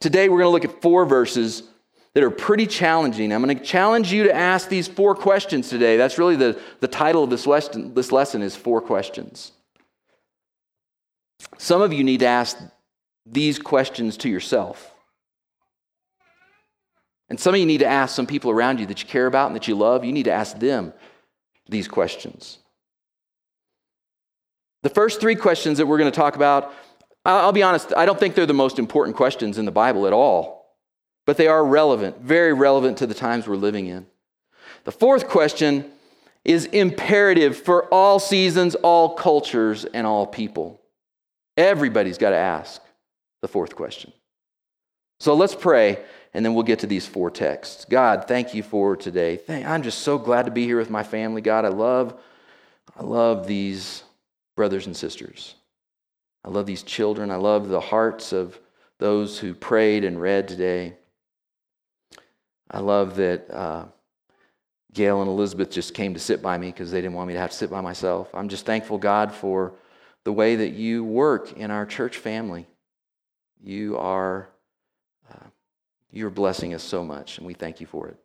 Today 0.00 0.28
we're 0.28 0.38
going 0.38 0.48
to 0.48 0.50
look 0.50 0.64
at 0.64 0.82
four 0.82 1.06
verses 1.06 1.62
that 2.16 2.22
are 2.22 2.30
pretty 2.30 2.66
challenging. 2.66 3.30
I'm 3.30 3.42
going 3.42 3.58
to 3.58 3.62
challenge 3.62 4.10
you 4.10 4.24
to 4.24 4.34
ask 4.34 4.70
these 4.70 4.88
four 4.88 5.14
questions 5.14 5.68
today. 5.68 5.98
That's 5.98 6.16
really 6.16 6.36
the, 6.36 6.58
the 6.80 6.88
title 6.88 7.24
of 7.24 7.28
this 7.28 7.46
lesson, 7.46 7.92
this 7.92 8.10
lesson 8.10 8.40
is 8.40 8.56
four 8.56 8.80
questions. 8.80 9.52
Some 11.58 11.82
of 11.82 11.92
you 11.92 12.02
need 12.04 12.20
to 12.20 12.26
ask 12.26 12.56
these 13.26 13.58
questions 13.58 14.16
to 14.18 14.30
yourself. 14.30 14.95
And 17.28 17.40
some 17.40 17.54
of 17.54 17.60
you 17.60 17.66
need 17.66 17.78
to 17.78 17.86
ask 17.86 18.14
some 18.14 18.26
people 18.26 18.50
around 18.50 18.78
you 18.78 18.86
that 18.86 19.02
you 19.02 19.08
care 19.08 19.26
about 19.26 19.48
and 19.48 19.56
that 19.56 19.66
you 19.66 19.74
love, 19.74 20.04
you 20.04 20.12
need 20.12 20.24
to 20.24 20.32
ask 20.32 20.58
them 20.58 20.92
these 21.68 21.88
questions. 21.88 22.58
The 24.82 24.90
first 24.90 25.20
three 25.20 25.34
questions 25.34 25.78
that 25.78 25.86
we're 25.86 25.98
going 25.98 26.10
to 26.10 26.16
talk 26.16 26.36
about, 26.36 26.72
I'll 27.24 27.50
be 27.50 27.64
honest, 27.64 27.92
I 27.96 28.06
don't 28.06 28.20
think 28.20 28.36
they're 28.36 28.46
the 28.46 28.54
most 28.54 28.78
important 28.78 29.16
questions 29.16 29.58
in 29.58 29.64
the 29.64 29.72
Bible 29.72 30.06
at 30.06 30.12
all, 30.12 30.76
but 31.24 31.36
they 31.36 31.48
are 31.48 31.64
relevant, 31.64 32.20
very 32.20 32.52
relevant 32.52 32.98
to 32.98 33.06
the 33.06 33.14
times 33.14 33.48
we're 33.48 33.56
living 33.56 33.86
in. 33.86 34.06
The 34.84 34.92
fourth 34.92 35.26
question 35.26 35.90
is 36.44 36.66
imperative 36.66 37.56
for 37.56 37.92
all 37.92 38.20
seasons, 38.20 38.76
all 38.76 39.16
cultures, 39.16 39.84
and 39.84 40.06
all 40.06 40.24
people. 40.24 40.80
Everybody's 41.56 42.18
got 42.18 42.30
to 42.30 42.36
ask 42.36 42.80
the 43.42 43.48
fourth 43.48 43.74
question. 43.74 44.12
So 45.18 45.34
let's 45.34 45.56
pray, 45.56 46.04
and 46.36 46.44
then 46.44 46.52
we'll 46.52 46.64
get 46.64 46.80
to 46.80 46.86
these 46.86 47.06
four 47.06 47.30
texts. 47.30 47.86
God, 47.86 48.28
thank 48.28 48.52
you 48.52 48.62
for 48.62 48.94
today. 48.94 49.40
I'm 49.48 49.82
just 49.82 50.00
so 50.00 50.18
glad 50.18 50.44
to 50.44 50.52
be 50.52 50.64
here 50.64 50.76
with 50.76 50.90
my 50.90 51.02
family. 51.02 51.40
God, 51.40 51.64
I 51.64 51.68
love, 51.68 52.20
I 52.94 53.02
love 53.02 53.46
these 53.46 54.02
brothers 54.54 54.84
and 54.84 54.94
sisters. 54.94 55.54
I 56.44 56.50
love 56.50 56.66
these 56.66 56.82
children. 56.82 57.30
I 57.30 57.36
love 57.36 57.68
the 57.68 57.80
hearts 57.80 58.34
of 58.34 58.60
those 58.98 59.38
who 59.38 59.54
prayed 59.54 60.04
and 60.04 60.20
read 60.20 60.46
today. 60.46 60.98
I 62.70 62.80
love 62.80 63.16
that 63.16 63.50
uh, 63.50 63.86
Gail 64.92 65.22
and 65.22 65.30
Elizabeth 65.30 65.70
just 65.70 65.94
came 65.94 66.12
to 66.12 66.20
sit 66.20 66.42
by 66.42 66.58
me 66.58 66.66
because 66.66 66.90
they 66.90 67.00
didn't 67.00 67.14
want 67.14 67.28
me 67.28 67.34
to 67.34 67.40
have 67.40 67.52
to 67.52 67.56
sit 67.56 67.70
by 67.70 67.80
myself. 67.80 68.28
I'm 68.34 68.50
just 68.50 68.66
thankful, 68.66 68.98
God, 68.98 69.32
for 69.32 69.72
the 70.24 70.34
way 70.34 70.56
that 70.56 70.74
you 70.74 71.02
work 71.02 71.56
in 71.56 71.70
our 71.70 71.86
church 71.86 72.18
family. 72.18 72.66
You 73.62 73.96
are 73.96 74.50
you're 76.10 76.30
blessing 76.30 76.74
us 76.74 76.82
so 76.82 77.04
much, 77.04 77.38
and 77.38 77.46
we 77.46 77.54
thank 77.54 77.80
you 77.80 77.86
for 77.86 78.08
it. 78.08 78.16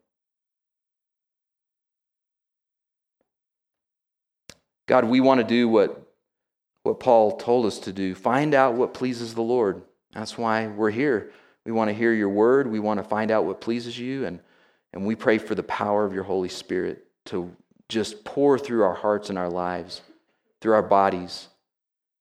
God, 4.88 5.06
we 5.06 5.22
want 5.22 5.40
to 5.40 5.48
do 5.48 5.70
what, 5.70 6.06
what 6.84 7.00
Paul 7.00 7.38
told 7.38 7.66
us 7.66 7.80
to 7.80 7.94
do 7.94 8.14
find 8.14 8.54
out 8.54 8.74
what 8.74 8.94
pleases 8.94 9.34
the 9.34 9.42
Lord. 9.42 9.82
That's 10.14 10.38
why 10.38 10.68
we're 10.68 10.92
here. 10.92 11.32
We 11.66 11.72
want 11.72 11.90
to 11.90 11.94
hear 11.94 12.14
your 12.14 12.30
word. 12.30 12.68
We 12.68 12.80
want 12.80 13.00
to 13.00 13.04
find 13.08 13.32
out 13.32 13.46
what 13.46 13.62
pleases 13.62 13.98
you. 13.98 14.26
And, 14.26 14.40
and 14.92 15.06
we 15.06 15.16
pray 15.16 15.38
for 15.38 15.56
the 15.56 15.64
power 15.64 16.06
of 16.06 16.14
your 16.14 16.24
Holy 16.24 16.50
Spirit 16.50 17.06
to 17.26 17.56
just 17.88 18.26
pour 18.26 18.60
through 18.60 18.84
our 18.84 18.96
hearts 18.96 19.30
and 19.30 19.38
our 19.38 19.50
lives, 19.50 20.02
through 20.60 20.74
our 20.74 20.84
bodies, 20.84 21.48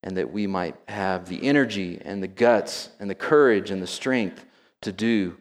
and 0.03 0.15
that 0.15 0.31
we 0.31 0.47
might 0.47 0.75
have 0.87 1.27
the 1.27 1.43
energy 1.43 1.99
and 2.03 2.23
the 2.23 2.27
guts 2.27 2.89
and 2.99 3.09
the 3.09 3.15
courage 3.15 3.71
and 3.71 3.81
the 3.81 3.87
strength 3.87 4.45
to 4.81 4.91
do 4.91 5.37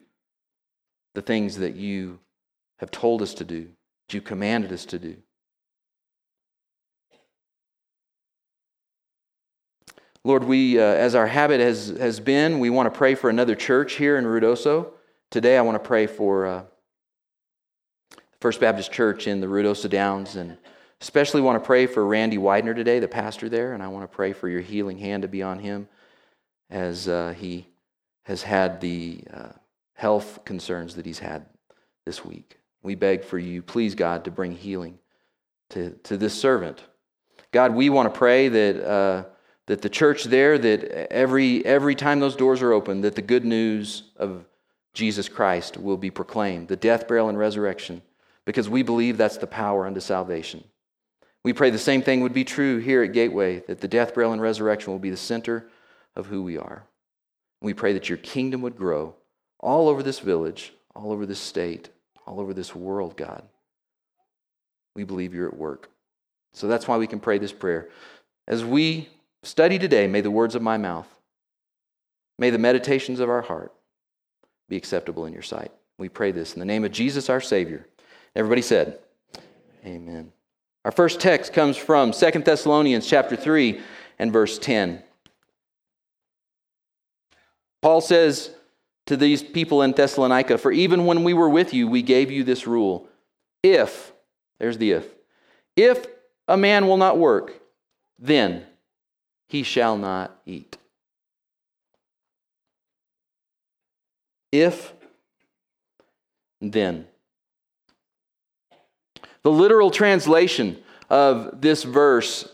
the 1.21 1.27
things 1.27 1.59
that 1.59 1.77
you 1.77 2.19
have 2.79 2.91
told 2.91 3.21
us 3.21 3.35
to 3.35 3.45
do, 3.45 3.69
that 4.09 4.15
you 4.15 4.23
commanded 4.23 4.73
us 4.73 4.87
to 4.87 4.99
do. 4.99 5.17
Lord, 10.25 10.45
we, 10.45 10.79
uh, 10.79 10.83
as 10.83 11.15
our 11.15 11.27
habit 11.27 11.61
has, 11.61 11.89
has 11.89 12.21
been, 12.21 12.59
we 12.59 12.71
want 12.71 12.93
to 12.93 12.97
pray 12.97 13.15
for 13.15 13.29
another 13.29 13.55
church 13.55 13.95
here 13.95 14.17
in 14.17 14.25
Ruidoso. 14.25 14.93
Today, 15.31 15.59
I 15.59 15.61
want 15.61 15.83
to 15.83 15.87
pray 15.87 16.07
for 16.07 16.47
uh, 16.47 16.63
First 18.41 18.59
Baptist 18.59 18.91
Church 18.91 19.27
in 19.27 19.43
the 19.43 19.47
Ruidoso 19.47 19.91
Downs, 19.91 20.37
and 20.37 20.57
especially 21.03 21.43
want 21.43 21.63
to 21.63 21.67
pray 21.67 21.87
for 21.87 22.07
Randy 22.07 22.39
Widener 22.39 22.73
today, 22.73 22.99
the 22.99 23.09
pastor 23.09 23.51
there, 23.51 23.75
and 23.75 23.83
I 23.83 23.89
want 23.89 24.11
to 24.11 24.17
pray 24.17 24.33
for 24.33 24.49
your 24.49 24.63
healing 24.63 24.97
hand 24.97 25.23
to 25.23 25.29
be 25.29 25.43
on 25.43 25.59
him 25.59 25.87
as 26.71 27.09
uh, 27.09 27.35
he 27.37 27.67
has 28.25 28.43
had 28.43 28.81
the 28.81 29.23
uh, 29.31 29.49
health 30.01 30.45
concerns 30.47 30.95
that 30.95 31.05
he's 31.05 31.19
had 31.19 31.45
this 32.07 32.25
week. 32.25 32.59
We 32.83 32.95
beg 32.95 33.23
for 33.23 33.39
you, 33.39 33.63
please, 33.63 33.95
God, 33.95 34.25
to 34.25 34.31
bring 34.31 34.53
healing 34.53 34.99
to, 35.71 35.91
to 36.05 36.17
this 36.17 36.33
servant. 36.33 36.83
God, 37.53 37.75
we 37.75 37.91
want 37.91 38.13
to 38.13 38.19
pray 38.19 38.49
that 38.49 38.77
uh, 38.83 39.25
that 39.67 39.83
the 39.83 39.89
church 39.89 40.25
there, 40.25 40.59
that 40.59 41.13
every, 41.13 41.65
every 41.65 41.95
time 41.95 42.19
those 42.19 42.35
doors 42.35 42.61
are 42.61 42.73
open, 42.73 43.03
that 43.03 43.15
the 43.15 43.23
good 43.23 43.45
news 43.45 44.03
of 44.17 44.45
Jesus 44.95 45.29
Christ 45.29 45.77
will 45.77 45.97
be 45.97 46.11
proclaimed, 46.11 46.67
the 46.67 46.75
death, 46.75 47.07
burial, 47.07 47.29
and 47.29 47.39
resurrection, 47.39 48.03
because 48.47 48.69
we 48.69 48.83
believe 48.83 49.17
that's 49.17 49.37
the 49.37 49.47
power 49.47 49.87
unto 49.87 50.01
salvation. 50.01 50.65
We 51.45 51.53
pray 51.53 51.71
the 51.71 51.79
same 51.79 52.03
thing 52.03 52.21
would 52.23 52.33
be 52.33 52.43
true 52.43 52.79
here 52.79 53.05
at 53.05 53.13
Gateway, 53.13 53.61
that 53.69 53.81
the 53.81 53.87
death, 53.87 54.13
burial, 54.13 54.33
and 54.33 54.43
resurrection 54.43 54.93
will 54.93 54.99
be 54.99 55.11
the 55.11 55.17
center 55.17 55.69
of 56.17 56.27
who 56.27 56.43
we 56.43 56.59
are. 56.59 56.83
We 57.61 57.75
pray 57.75 57.93
that 57.93 58.09
your 58.09 58.19
kingdom 58.19 58.63
would 58.63 58.77
grow 58.77 59.15
all 59.61 59.89
over 59.89 60.03
this 60.03 60.19
village, 60.19 60.73
all 60.95 61.13
over 61.13 61.27
this 61.27 61.41
state, 61.41 61.91
all 62.27 62.41
over 62.41 62.53
this 62.53 62.75
world, 62.75 63.17
God. 63.17 63.43
We 64.97 65.05
believe 65.05 65.35
you're 65.35 65.49
at 65.49 65.57
work. 65.57 65.91
So 66.53 66.67
that's 66.67 66.89
why 66.89 66.97
we 66.97 67.07
can 67.07 67.21
pray 67.21 67.39
this 67.39 67.53
prayer. 67.53 67.89
As 68.49 68.65
we 68.65 69.09
Study 69.43 69.79
today, 69.79 70.07
may 70.07 70.21
the 70.21 70.31
words 70.31 70.55
of 70.55 70.63
my 70.63 70.77
mouth, 70.77 71.09
may 72.39 72.51
the 72.51 72.59
meditations 72.59 73.21
of 73.21 73.31
our 73.31 73.41
heart 73.41 73.73
be 74.69 74.77
acceptable 74.77 75.25
in 75.25 75.33
your 75.33 75.43
sight. 75.43 75.73
We 75.99 76.09
pray 76.09 76.31
this 76.33 76.53
in 76.53 76.61
the 76.61 76.67
name 76.67 76.85
of 76.85 76.93
Jesus, 76.93 77.31
our 77.31 77.41
Savior. 77.41 77.87
Everybody 78.37 78.63
said, 78.63 78.99
Amen. 79.85 80.33
Our 80.85 80.93
first 80.93 81.21
text 81.21 81.55
comes 81.55 81.77
from 81.77 82.13
Second 82.13 82.45
Thessalonians 82.45 83.07
chapter 83.07 83.35
3 83.35 83.81
and 84.19 84.31
verse 84.31 84.59
10. 84.59 85.03
Paul 87.81 88.03
says 88.03 88.51
to 89.11 89.17
these 89.17 89.43
people 89.43 89.83
in 89.83 89.91
Thessalonica, 89.91 90.57
For 90.57 90.71
even 90.71 91.05
when 91.05 91.25
we 91.25 91.35
were 91.35 91.51
with 91.51 91.75
you, 91.75 91.89
we 91.89 92.01
gave 92.01 92.31
you 92.31 92.45
this 92.45 92.65
rule. 92.65 93.09
If, 93.61 94.13
there's 94.61 94.79
the 94.79 94.93
if, 94.93 95.07
if 95.75 96.07
a 96.47 96.57
man 96.57 96.87
will 96.87 96.97
not 96.97 97.19
work, 97.19 97.61
then 98.21 98.65
he 99.49 99.65
shall 99.65 99.99
not 99.99 100.41
eat. 100.47 100.79
If, 104.53 104.93
then. 106.61 107.09
The 109.43 109.51
literal 109.51 109.91
translation 109.91 110.81
of 111.09 111.61
this 111.61 111.83
verse 111.83 112.49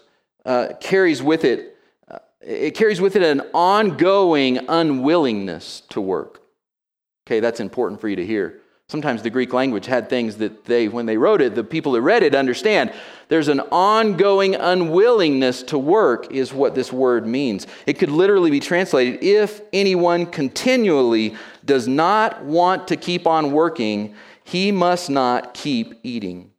uh, 0.47 0.69
carries 0.81 1.23
with 1.23 1.45
it 1.45 1.77
uh, 2.09 2.19
it 2.41 2.71
carries 2.71 3.03
with 3.03 3.15
it 3.15 3.23
an 3.23 3.43
ongoing 3.53 4.59
unwillingness 4.71 5.83
to 5.91 6.01
work. 6.01 6.46
Okay, 7.27 7.41
that's 7.41 7.61
important 7.61 8.01
for 8.01 8.09
you 8.09 8.17
to 8.17 8.25
hear. 8.27 8.61
Sometimes 8.89 9.21
the 9.21 9.31
Greek 9.31 9.53
language 9.53 9.87
had 9.87 10.09
things 10.09 10.37
that 10.37 10.65
they, 10.65 10.87
when 10.87 11.07
they 11.07 11.17
wrote 11.17 11.41
it, 11.41 11.57
the 11.57 11.65
people 11.65 11.93
that 11.93 12.03
read 12.03 12.23
it 12.23 12.37
understand. 12.37 12.93
There's 13.27 13.49
an 13.49 13.59
ongoing 13.73 14.55
unwillingness 14.55 15.65
to 15.65 15.79
work, 15.79 16.31
is 16.31 16.53
what 16.53 16.77
this 16.77 16.93
word 16.93 17.27
means. 17.27 17.67
It 17.87 17.95
could 17.95 18.11
literally 18.11 18.53
be 18.53 18.61
translated 18.61 19.25
if 19.25 19.61
anyone 19.73 20.27
continually 20.27 21.35
does 21.65 21.89
not 21.89 22.45
want 22.45 22.87
to 22.87 22.97
keep 22.97 23.27
on 23.27 23.51
working, 23.51 24.15
he 24.45 24.71
must 24.71 25.11
not 25.11 25.53
keep 25.53 25.99
eating. 26.05 26.53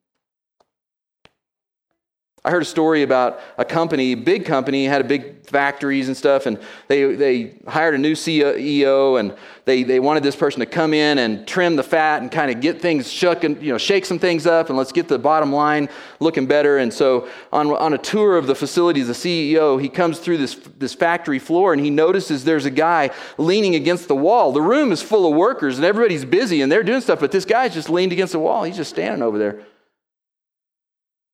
I 2.48 2.50
heard 2.50 2.62
a 2.62 2.66
story 2.66 3.04
about 3.04 3.42
a 3.58 3.66
company, 3.66 4.16
big 4.16 4.46
company, 4.46 4.86
had 4.86 5.02
a 5.02 5.04
big 5.04 5.46
factories 5.48 6.08
and 6.08 6.16
stuff, 6.16 6.46
and 6.46 6.58
they, 6.88 7.14
they 7.14 7.56
hired 7.68 7.94
a 7.94 7.98
new 7.98 8.14
CEO, 8.14 9.20
and 9.20 9.36
they, 9.66 9.84
they 9.84 10.00
wanted 10.00 10.24
this 10.24 10.38
person 10.38 10.62
to 10.62 10.66
come 10.66 10.94
in 10.94 11.18
and 11.18 11.46
trim 11.46 11.76
the 11.76 11.84
fat 11.84 12.22
and 12.22 12.32
kind 12.32 12.50
of 12.50 12.62
get 12.62 12.82
things 12.82 13.12
shook 13.12 13.44
and 13.44 13.62
you 13.62 13.70
know 13.70 13.78
shake 13.78 14.06
some 14.06 14.18
things 14.18 14.48
up, 14.48 14.70
and 14.70 14.78
let's 14.78 14.94
get 14.94 15.10
the 15.10 15.20
bottom 15.20 15.52
line 15.52 15.90
looking 16.22 16.46
better. 16.46 16.78
And 16.78 16.94
so 16.94 17.28
on, 17.52 17.68
on 17.72 17.94
a 17.94 17.98
tour 17.98 18.38
of 18.38 18.48
the 18.48 18.56
facilities, 18.56 19.08
the 19.08 19.14
CEO 19.14 19.82
he 19.82 19.90
comes 19.90 20.20
through 20.20 20.38
this 20.38 20.56
this 20.78 20.94
factory 20.94 21.40
floor, 21.40 21.74
and 21.74 21.82
he 21.82 21.90
notices 21.90 22.46
there's 22.46 22.64
a 22.64 22.72
guy 22.72 23.10
leaning 23.38 23.76
against 23.76 24.08
the 24.08 24.16
wall. 24.16 24.54
The 24.54 24.62
room 24.62 24.94
is 24.94 25.02
full 25.02 25.30
of 25.30 25.36
workers, 25.36 25.76
and 25.76 25.84
everybody's 25.84 26.24
busy, 26.24 26.62
and 26.62 26.72
they're 26.72 26.82
doing 26.82 27.02
stuff, 27.02 27.20
but 27.20 27.34
this 27.34 27.44
guy's 27.44 27.74
just 27.74 27.90
leaned 27.90 28.14
against 28.14 28.32
the 28.32 28.40
wall. 28.40 28.64
He's 28.64 28.78
just 28.78 28.92
standing 28.92 29.22
over 29.22 29.38
there. 29.38 29.66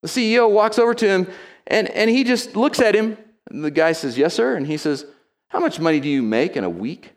The 0.04 0.10
CEO 0.10 0.52
walks 0.52 0.78
over 0.78 0.94
to 0.94 1.08
him 1.08 1.28
and, 1.66 1.90
and 1.90 2.10
he 2.10 2.26
just 2.26 2.58
looks 2.58 2.82
at 2.82 2.94
him. 2.94 3.18
The 3.50 3.72
guy 3.72 3.94
says, 3.94 4.18
Yes, 4.18 4.34
sir. 4.34 4.56
And 4.56 4.68
he 4.68 4.76
says, 4.76 5.06
How 5.48 5.60
much 5.60 5.80
money 5.80 6.02
do 6.02 6.10
you 6.10 6.22
make 6.22 6.58
in 6.58 6.66
a 6.66 6.70
week? 6.70 7.14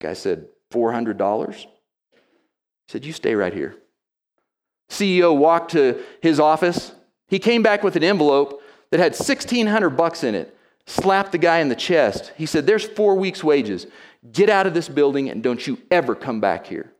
The 0.00 0.08
guy 0.08 0.12
said, 0.14 0.48
$400. 0.72 1.54
He 1.54 1.66
said, 2.88 3.04
You 3.04 3.12
stay 3.12 3.36
right 3.36 3.54
here. 3.54 3.76
CEO 4.90 5.34
walked 5.34 5.70
to 5.72 6.02
his 6.20 6.40
office. 6.40 6.92
He 7.28 7.38
came 7.38 7.62
back 7.62 7.84
with 7.84 7.94
an 7.94 8.02
envelope 8.02 8.60
that 8.90 8.98
had 8.98 9.12
1600 9.12 9.90
bucks 9.90 10.24
in 10.24 10.34
it. 10.34 10.54
Slapped 10.88 11.30
the 11.30 11.38
guy 11.38 11.60
in 11.60 11.68
the 11.68 11.76
chest. 11.76 12.32
He 12.36 12.46
said, 12.46 12.66
There's 12.66 12.84
four 12.84 13.14
weeks' 13.14 13.44
wages. 13.44 13.86
Get 14.32 14.50
out 14.50 14.66
of 14.66 14.74
this 14.74 14.88
building 14.88 15.30
and 15.30 15.40
don't 15.40 15.64
you 15.64 15.78
ever 15.88 16.16
come 16.16 16.40
back 16.40 16.66
here. 16.66 16.92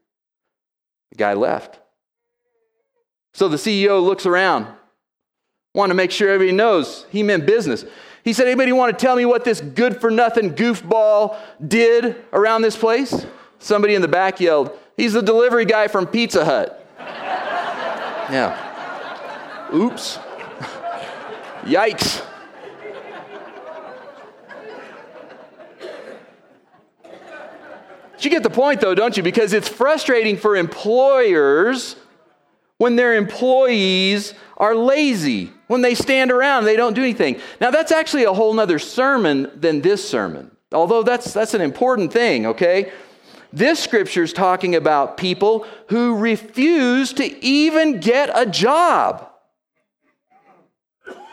The 1.11 1.17
guy 1.17 1.35
left. 1.35 1.81
So 3.35 3.49
the 3.49 3.57
CEO 3.57 4.03
looks 4.03 4.27
around, 4.27 4.67
want 5.75 5.91
to 5.91 5.95
make 5.95 6.11
sure 6.11 6.31
everybody 6.31 6.57
knows 6.57 7.07
he 7.11 7.23
meant 7.23 7.47
business. 7.47 7.85
He 8.25 8.33
said, 8.33 8.47
Anybody 8.47 8.73
want 8.73 8.97
to 8.97 9.05
tell 9.05 9.17
me 9.17 9.25
what 9.25 9.45
this 9.45 9.61
good 9.61 10.01
for 10.01 10.11
nothing 10.11 10.55
goofball 10.55 11.37
did 11.67 12.17
around 12.33 12.63
this 12.63 12.77
place? 12.77 13.27
Somebody 13.59 13.95
in 13.95 14.03
the 14.03 14.09
back 14.09 14.41
yelled, 14.41 14.77
He's 14.97 15.15
the 15.15 15.23
delivery 15.23 15.65
guy 15.65 15.89
from 15.89 16.07
Pizza 16.07 16.45
Hut. 16.45 16.87
yeah. 16.99 18.59
Oops. 19.75 20.19
Yikes. 21.63 22.23
you 28.25 28.31
get 28.31 28.43
the 28.43 28.51
point, 28.51 28.81
though, 28.81 28.95
don't 28.95 29.17
you? 29.17 29.23
Because 29.23 29.53
it's 29.53 29.69
frustrating 29.69 30.37
for 30.37 30.57
employers 30.57 31.97
when 32.83 32.97
their 32.97 33.15
employees 33.15 34.35
are 34.57 34.75
lazy, 34.75 35.53
when 35.69 35.83
they 35.83 35.95
stand 35.95 36.33
around, 36.33 36.65
they 36.65 36.75
don't 36.75 36.95
do 36.95 37.03
anything. 37.03 37.41
Now, 37.61 37.71
that's 37.71 37.93
actually 37.93 38.25
a 38.25 38.33
whole 38.33 38.59
other 38.59 38.81
sermon 38.81 39.49
than 39.55 39.83
this 39.83 40.07
sermon. 40.07 40.51
Although 40.73 41.05
that's, 41.05 41.33
that's 41.33 41.55
an 41.55 41.61
important 41.61 42.13
thing, 42.13 42.45
okay? 42.47 42.91
This 43.53 43.79
scripture 43.79 44.25
is 44.25 44.33
talking 44.33 44.75
about 44.75 45.17
people 45.17 45.65
who 45.91 46.17
refuse 46.17 47.13
to 47.13 47.45
even 47.45 48.01
get 48.01 48.31
a 48.35 48.47
job. 48.47 49.31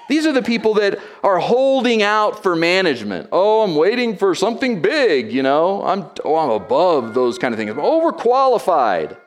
These 0.08 0.28
are 0.28 0.34
the 0.34 0.44
people 0.44 0.76
that 0.76 1.00
are 1.24 1.40
holding 1.40 2.04
out 2.04 2.44
for 2.44 2.56
management. 2.56 3.30
Oh, 3.32 3.64
I'm 3.64 3.76
waiting 3.76 4.18
for 4.18 4.36
something 4.36 4.84
big, 4.84 5.32
you 5.32 5.42
know. 5.42 5.84
I'm, 5.84 6.06
oh, 6.24 6.36
I'm 6.36 6.52
above 6.52 7.16
those 7.16 7.40
kind 7.40 7.56
of 7.56 7.58
things. 7.58 7.72
I'm 7.72 7.78
overqualified. 7.78 9.18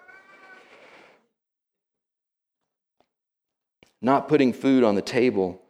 Not 4.02 4.28
putting 4.28 4.52
food 4.52 4.82
on 4.82 4.96
the 4.96 5.02
table 5.02 5.62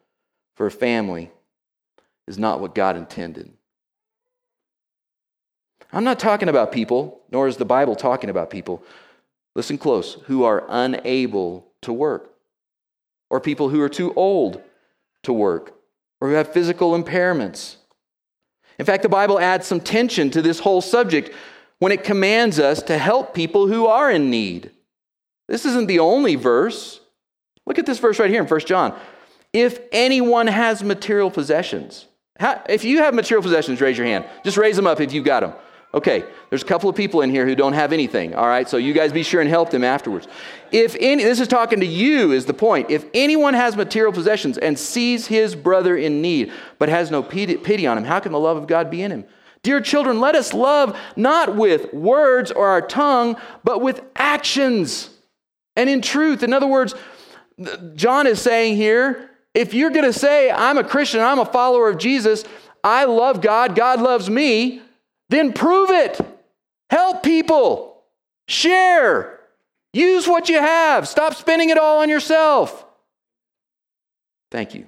for 0.57 0.67
a 0.67 0.71
family 0.71 1.31
is 2.27 2.39
not 2.39 2.61
what 2.61 2.75
God 2.75 2.97
intended. 2.97 3.53
I'm 5.93 6.05
not 6.05 6.19
talking 6.19 6.49
about 6.49 6.73
people, 6.73 7.21
nor 7.31 7.47
is 7.47 7.59
the 7.59 7.67
Bible 7.67 7.95
talking 7.95 8.31
about 8.31 8.49
people. 8.49 8.83
Listen 9.55 9.77
close, 9.77 10.15
who 10.25 10.45
are 10.45 10.65
unable 10.71 11.71
to 11.83 11.93
work, 11.93 12.33
or 13.29 13.39
people 13.39 13.69
who 13.69 13.83
are 13.83 13.91
too 13.91 14.15
old 14.15 14.63
to 15.25 15.33
work, 15.35 15.75
or 16.21 16.29
who 16.29 16.35
have 16.35 16.55
physical 16.55 16.93
impairments. 16.93 17.77
In 18.79 18.87
fact, 18.87 19.03
the 19.03 19.11
Bible 19.11 19.39
adds 19.39 19.67
some 19.67 19.81
tension 19.81 20.31
to 20.31 20.41
this 20.41 20.61
whole 20.61 20.81
subject 20.81 21.31
when 21.81 21.93
it 21.93 22.03
commands 22.03 22.59
us 22.59 22.83
to 22.85 22.97
help 22.97 23.35
people 23.35 23.67
who 23.67 23.87
are 23.87 24.11
in 24.11 24.31
need. 24.31 24.71
This 25.49 25.67
isn't 25.67 25.89
the 25.89 25.99
only 25.99 26.37
verse. 26.37 27.01
Look 27.67 27.79
at 27.79 27.87
this 27.87 27.99
verse 27.99 28.19
right 28.19 28.31
here 28.31 28.43
in 28.43 28.49
1 28.49 28.61
John. 28.61 28.99
If 29.53 29.81
anyone 29.93 30.47
has 30.47 30.83
material 30.83 31.31
possessions, 31.31 32.07
how, 32.39 32.63
if 32.69 32.85
you 32.85 32.99
have 32.99 33.15
material 33.15 33.43
possessions, 33.43 33.81
raise 33.81 33.99
your 33.99 34.07
hand. 34.07 34.25
Just 34.45 34.57
raise 34.57 34.77
them 34.77 34.87
up 34.87 35.01
if 35.01 35.13
you've 35.13 35.25
got 35.25 35.41
them. 35.41 35.53
Okay, 35.95 36.25
there's 36.49 36.63
a 36.63 36.67
couple 36.67 36.89
of 36.89 36.97
people 36.97 37.21
in 37.21 37.29
here 37.29 37.47
who 37.47 37.55
don't 37.55 37.75
have 37.75 37.93
anything, 37.93 38.35
all 38.35 38.47
right? 38.47 38.67
So 38.67 38.79
you 38.79 38.95
guys 38.95 39.13
be 39.13 39.23
sure 39.23 39.43
and 39.43 39.51
help 39.51 39.69
them 39.69 39.85
afterwards. 39.85 40.27
If 40.71 40.97
any, 40.99 41.23
this 41.23 41.39
is 41.39 41.49
talking 41.49 41.81
to 41.81 41.87
you, 41.87 42.33
is 42.33 42.47
the 42.47 42.55
point. 42.55 42.91
If 42.91 43.05
anyone 43.13 43.53
has 43.53 43.77
material 43.77 44.11
possessions 44.11 44.57
and 44.57 44.79
sees 44.79 45.27
his 45.27 45.55
brother 45.55 45.95
in 45.95 46.23
need, 46.23 46.51
but 46.79 46.89
has 46.89 47.11
no 47.11 47.23
pity 47.23 47.87
on 47.87 47.99
him, 47.99 48.05
how 48.05 48.21
can 48.21 48.33
the 48.33 48.39
love 48.39 48.57
of 48.57 48.67
God 48.67 48.91
be 48.91 49.03
in 49.03 49.11
him? 49.11 49.27
Dear 49.63 49.83
children, 49.83 50.19
let 50.19 50.35
us 50.35 50.55
love 50.55 50.99
not 51.15 51.57
with 51.57 51.93
words 51.93 52.51
or 52.51 52.69
our 52.69 52.83
tongue, 52.83 53.37
but 53.63 53.83
with 53.83 54.01
actions 54.17 55.11
and 55.77 55.91
in 55.91 56.01
truth. 56.01 56.43
In 56.43 56.55
other 56.55 56.67
words, 56.67 56.95
John 57.95 58.27
is 58.27 58.41
saying 58.41 58.77
here 58.77 59.31
if 59.55 59.75
you're 59.75 59.91
going 59.91 60.11
to 60.11 60.19
say, 60.19 60.51
I'm 60.51 60.79
a 60.79 60.85
Christian, 60.85 61.21
I'm 61.21 61.39
a 61.39 61.45
follower 61.45 61.91
of 61.91 61.99
Jesus, 61.99 62.45
I 62.83 63.05
love 63.05 63.41
God, 63.41 63.75
God 63.75 64.01
loves 64.01 64.31
me, 64.31 64.81
then 65.29 65.53
prove 65.53 65.91
it. 65.91 66.21
Help 66.91 67.23
people. 67.23 68.03
Share. 68.49 69.41
Use 69.93 70.27
what 70.27 70.49
you 70.49 70.59
have. 70.59 71.07
Stop 71.07 71.35
spending 71.35 71.71
it 71.71 71.79
all 71.79 72.01
on 72.01 72.09
yourself. 72.09 72.85
Thank 74.51 74.75
you. 74.75 74.87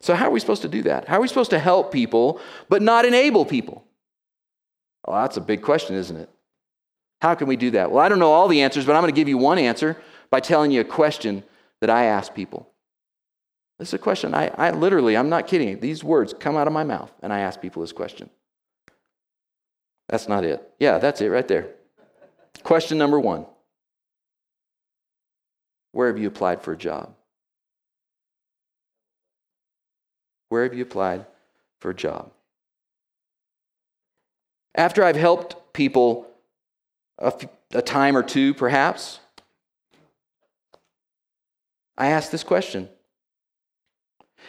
So, 0.00 0.14
how 0.14 0.28
are 0.28 0.30
we 0.30 0.40
supposed 0.40 0.62
to 0.62 0.68
do 0.68 0.82
that? 0.82 1.08
How 1.08 1.18
are 1.18 1.20
we 1.20 1.28
supposed 1.28 1.50
to 1.50 1.58
help 1.58 1.92
people 1.92 2.40
but 2.68 2.80
not 2.80 3.04
enable 3.04 3.44
people? 3.44 3.84
Well, 5.06 5.20
that's 5.22 5.36
a 5.36 5.40
big 5.40 5.62
question, 5.62 5.96
isn't 5.96 6.16
it? 6.16 6.30
How 7.20 7.34
can 7.34 7.48
we 7.48 7.56
do 7.56 7.70
that? 7.72 7.90
Well, 7.90 8.04
I 8.04 8.08
don't 8.08 8.18
know 8.18 8.32
all 8.32 8.48
the 8.48 8.62
answers, 8.62 8.84
but 8.84 8.94
I'm 8.94 9.02
going 9.02 9.12
to 9.12 9.18
give 9.18 9.28
you 9.28 9.38
one 9.38 9.58
answer 9.58 9.96
by 10.30 10.40
telling 10.40 10.70
you 10.70 10.80
a 10.80 10.84
question 10.84 11.42
that 11.80 11.90
I 11.90 12.04
ask 12.04 12.34
people. 12.34 12.68
This 13.78 13.88
is 13.88 13.94
a 13.94 13.98
question. 13.98 14.34
I, 14.34 14.48
I 14.48 14.70
literally, 14.70 15.16
I'm 15.16 15.28
not 15.28 15.46
kidding. 15.46 15.80
These 15.80 16.02
words 16.02 16.34
come 16.38 16.56
out 16.56 16.66
of 16.66 16.72
my 16.72 16.84
mouth, 16.84 17.12
and 17.22 17.32
I 17.32 17.40
ask 17.40 17.60
people 17.60 17.82
this 17.82 17.92
question. 17.92 18.30
That's 20.08 20.28
not 20.28 20.44
it. 20.44 20.62
Yeah, 20.78 20.98
that's 20.98 21.20
it 21.20 21.28
right 21.28 21.46
there. 21.46 21.68
Question 22.62 22.98
number 22.98 23.20
one 23.20 23.46
Where 25.92 26.08
have 26.08 26.18
you 26.18 26.28
applied 26.28 26.62
for 26.62 26.72
a 26.72 26.76
job? 26.76 27.14
Where 30.48 30.62
have 30.62 30.74
you 30.74 30.82
applied 30.82 31.26
for 31.80 31.90
a 31.90 31.94
job? 31.94 32.30
After 34.74 35.02
I've 35.02 35.16
helped 35.16 35.72
people 35.72 36.26
a, 37.18 37.32
a 37.72 37.82
time 37.82 38.16
or 38.16 38.22
two, 38.22 38.54
perhaps, 38.54 39.20
I 41.96 42.08
ask 42.08 42.30
this 42.30 42.44
question 42.44 42.88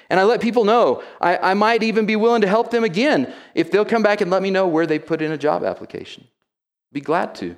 and 0.10 0.20
I 0.20 0.24
let 0.24 0.42
people 0.42 0.66
know. 0.66 1.04
I, 1.20 1.38
I 1.38 1.54
might 1.54 1.84
even 1.84 2.06
be 2.06 2.16
willing 2.16 2.42
to 2.42 2.48
help 2.48 2.72
them 2.72 2.84
again 2.84 3.34
if 3.56 3.72
they'll 3.72 3.86
come 3.86 4.04
back 4.04 4.22
and 4.22 4.32
let 4.32 4.42
me 4.42 4.52
know 4.52 4.68
where 4.68 4.86
they 4.86 5.00
put 5.00 5.22
in 5.22 5.32
a 5.32 5.38
job 5.38 5.64
application. 5.64 6.28
Be 6.92 7.02
glad 7.02 7.36
to. 7.36 7.56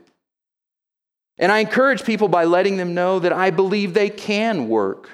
And 1.37 1.51
I 1.51 1.59
encourage 1.59 2.03
people 2.03 2.27
by 2.27 2.45
letting 2.45 2.77
them 2.77 2.93
know 2.93 3.19
that 3.19 3.31
I 3.31 3.51
believe 3.51 3.93
they 3.93 4.09
can 4.09 4.67
work. 4.67 5.09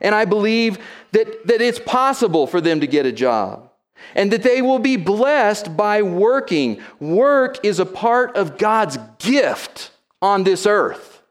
And 0.00 0.14
I 0.14 0.24
believe 0.24 0.78
that, 1.12 1.46
that 1.46 1.60
it's 1.60 1.80
possible 1.80 2.46
for 2.46 2.60
them 2.60 2.80
to 2.80 2.86
get 2.86 3.06
a 3.06 3.12
job. 3.12 3.70
And 4.14 4.32
that 4.32 4.42
they 4.42 4.62
will 4.62 4.78
be 4.78 4.96
blessed 4.96 5.76
by 5.76 6.02
working. 6.02 6.80
Work 7.00 7.64
is 7.64 7.78
a 7.78 7.86
part 7.86 8.36
of 8.36 8.58
God's 8.58 8.98
gift 9.18 9.90
on 10.22 10.44
this 10.44 10.66
earth. 10.66 11.22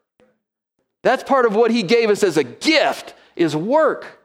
That's 1.03 1.23
part 1.23 1.45
of 1.45 1.55
what 1.55 1.71
He 1.71 1.83
gave 1.83 2.09
us 2.09 2.23
as 2.23 2.37
a 2.37 2.43
gift 2.43 3.13
is 3.35 3.55
work. 3.55 4.17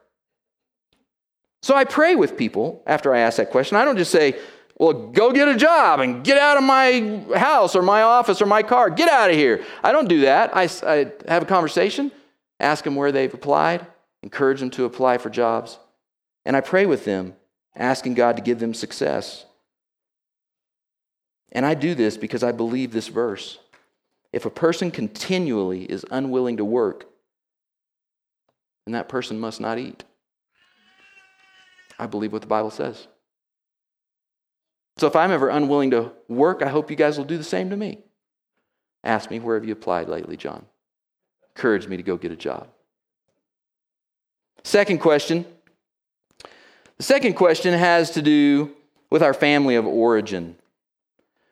So 1.61 1.75
I 1.75 1.85
pray 1.85 2.15
with 2.15 2.37
people 2.37 2.83
after 2.85 3.13
I 3.13 3.19
ask 3.19 3.37
that 3.37 3.49
question. 3.49 3.77
I 3.77 3.85
don't 3.85 3.97
just 3.97 4.11
say, 4.11 4.37
well, 4.77 4.93
go 4.93 5.31
get 5.31 5.47
a 5.47 5.55
job 5.55 5.99
and 5.99 6.23
get 6.23 6.37
out 6.37 6.57
of 6.57 6.63
my 6.63 7.23
house 7.35 7.75
or 7.75 7.81
my 7.81 8.01
office 8.01 8.41
or 8.41 8.45
my 8.45 8.63
car. 8.63 8.89
Get 8.89 9.07
out 9.07 9.29
of 9.29 9.35
here. 9.35 9.63
I 9.83 9.91
don't 9.91 10.09
do 10.09 10.21
that. 10.21 10.55
I, 10.55 10.63
I 10.85 11.11
have 11.27 11.43
a 11.43 11.45
conversation, 11.45 12.11
ask 12.59 12.83
them 12.83 12.95
where 12.95 13.11
they've 13.11 13.33
applied, 13.33 13.85
encourage 14.23 14.59
them 14.59 14.71
to 14.71 14.85
apply 14.85 15.19
for 15.19 15.29
jobs, 15.29 15.79
and 16.45 16.57
I 16.57 16.61
pray 16.61 16.85
with 16.85 17.05
them, 17.05 17.35
asking 17.75 18.13
God 18.13 18.37
to 18.37 18.43
give 18.43 18.59
them 18.59 18.73
success. 18.73 19.45
And 21.51 21.65
I 21.65 21.73
do 21.73 21.95
this 21.95 22.17
because 22.17 22.43
I 22.43 22.51
believe 22.51 22.91
this 22.91 23.07
verse. 23.07 23.59
If 24.31 24.45
a 24.45 24.49
person 24.49 24.91
continually 24.91 25.83
is 25.83 26.05
unwilling 26.09 26.57
to 26.57 26.65
work, 26.65 27.05
then 28.85 28.93
that 28.93 29.09
person 29.09 29.39
must 29.39 29.61
not 29.61 29.77
eat. 29.77 30.03
I 31.99 32.07
believe 32.07 32.33
what 32.33 32.41
the 32.41 32.47
Bible 32.47 32.71
says. 32.71 33.07
So 34.97 35.07
if 35.07 35.15
I'm 35.15 35.31
ever 35.31 35.49
unwilling 35.49 35.91
to 35.91 36.11
work, 36.27 36.61
I 36.61 36.69
hope 36.69 36.89
you 36.89 36.97
guys 36.97 37.17
will 37.17 37.25
do 37.25 37.37
the 37.37 37.43
same 37.43 37.69
to 37.69 37.77
me. 37.77 37.99
Ask 39.03 39.29
me, 39.29 39.39
where 39.39 39.55
have 39.55 39.65
you 39.65 39.73
applied 39.73 40.07
lately, 40.07 40.37
John? 40.37 40.65
Encourage 41.55 41.87
me 41.87 41.97
to 41.97 42.03
go 42.03 42.17
get 42.17 42.31
a 42.31 42.35
job. 42.35 42.67
Second 44.63 44.99
question. 44.99 45.45
The 46.97 47.03
second 47.03 47.33
question 47.33 47.73
has 47.73 48.11
to 48.11 48.21
do 48.21 48.71
with 49.09 49.23
our 49.23 49.33
family 49.33 49.75
of 49.75 49.85
origin, 49.85 50.55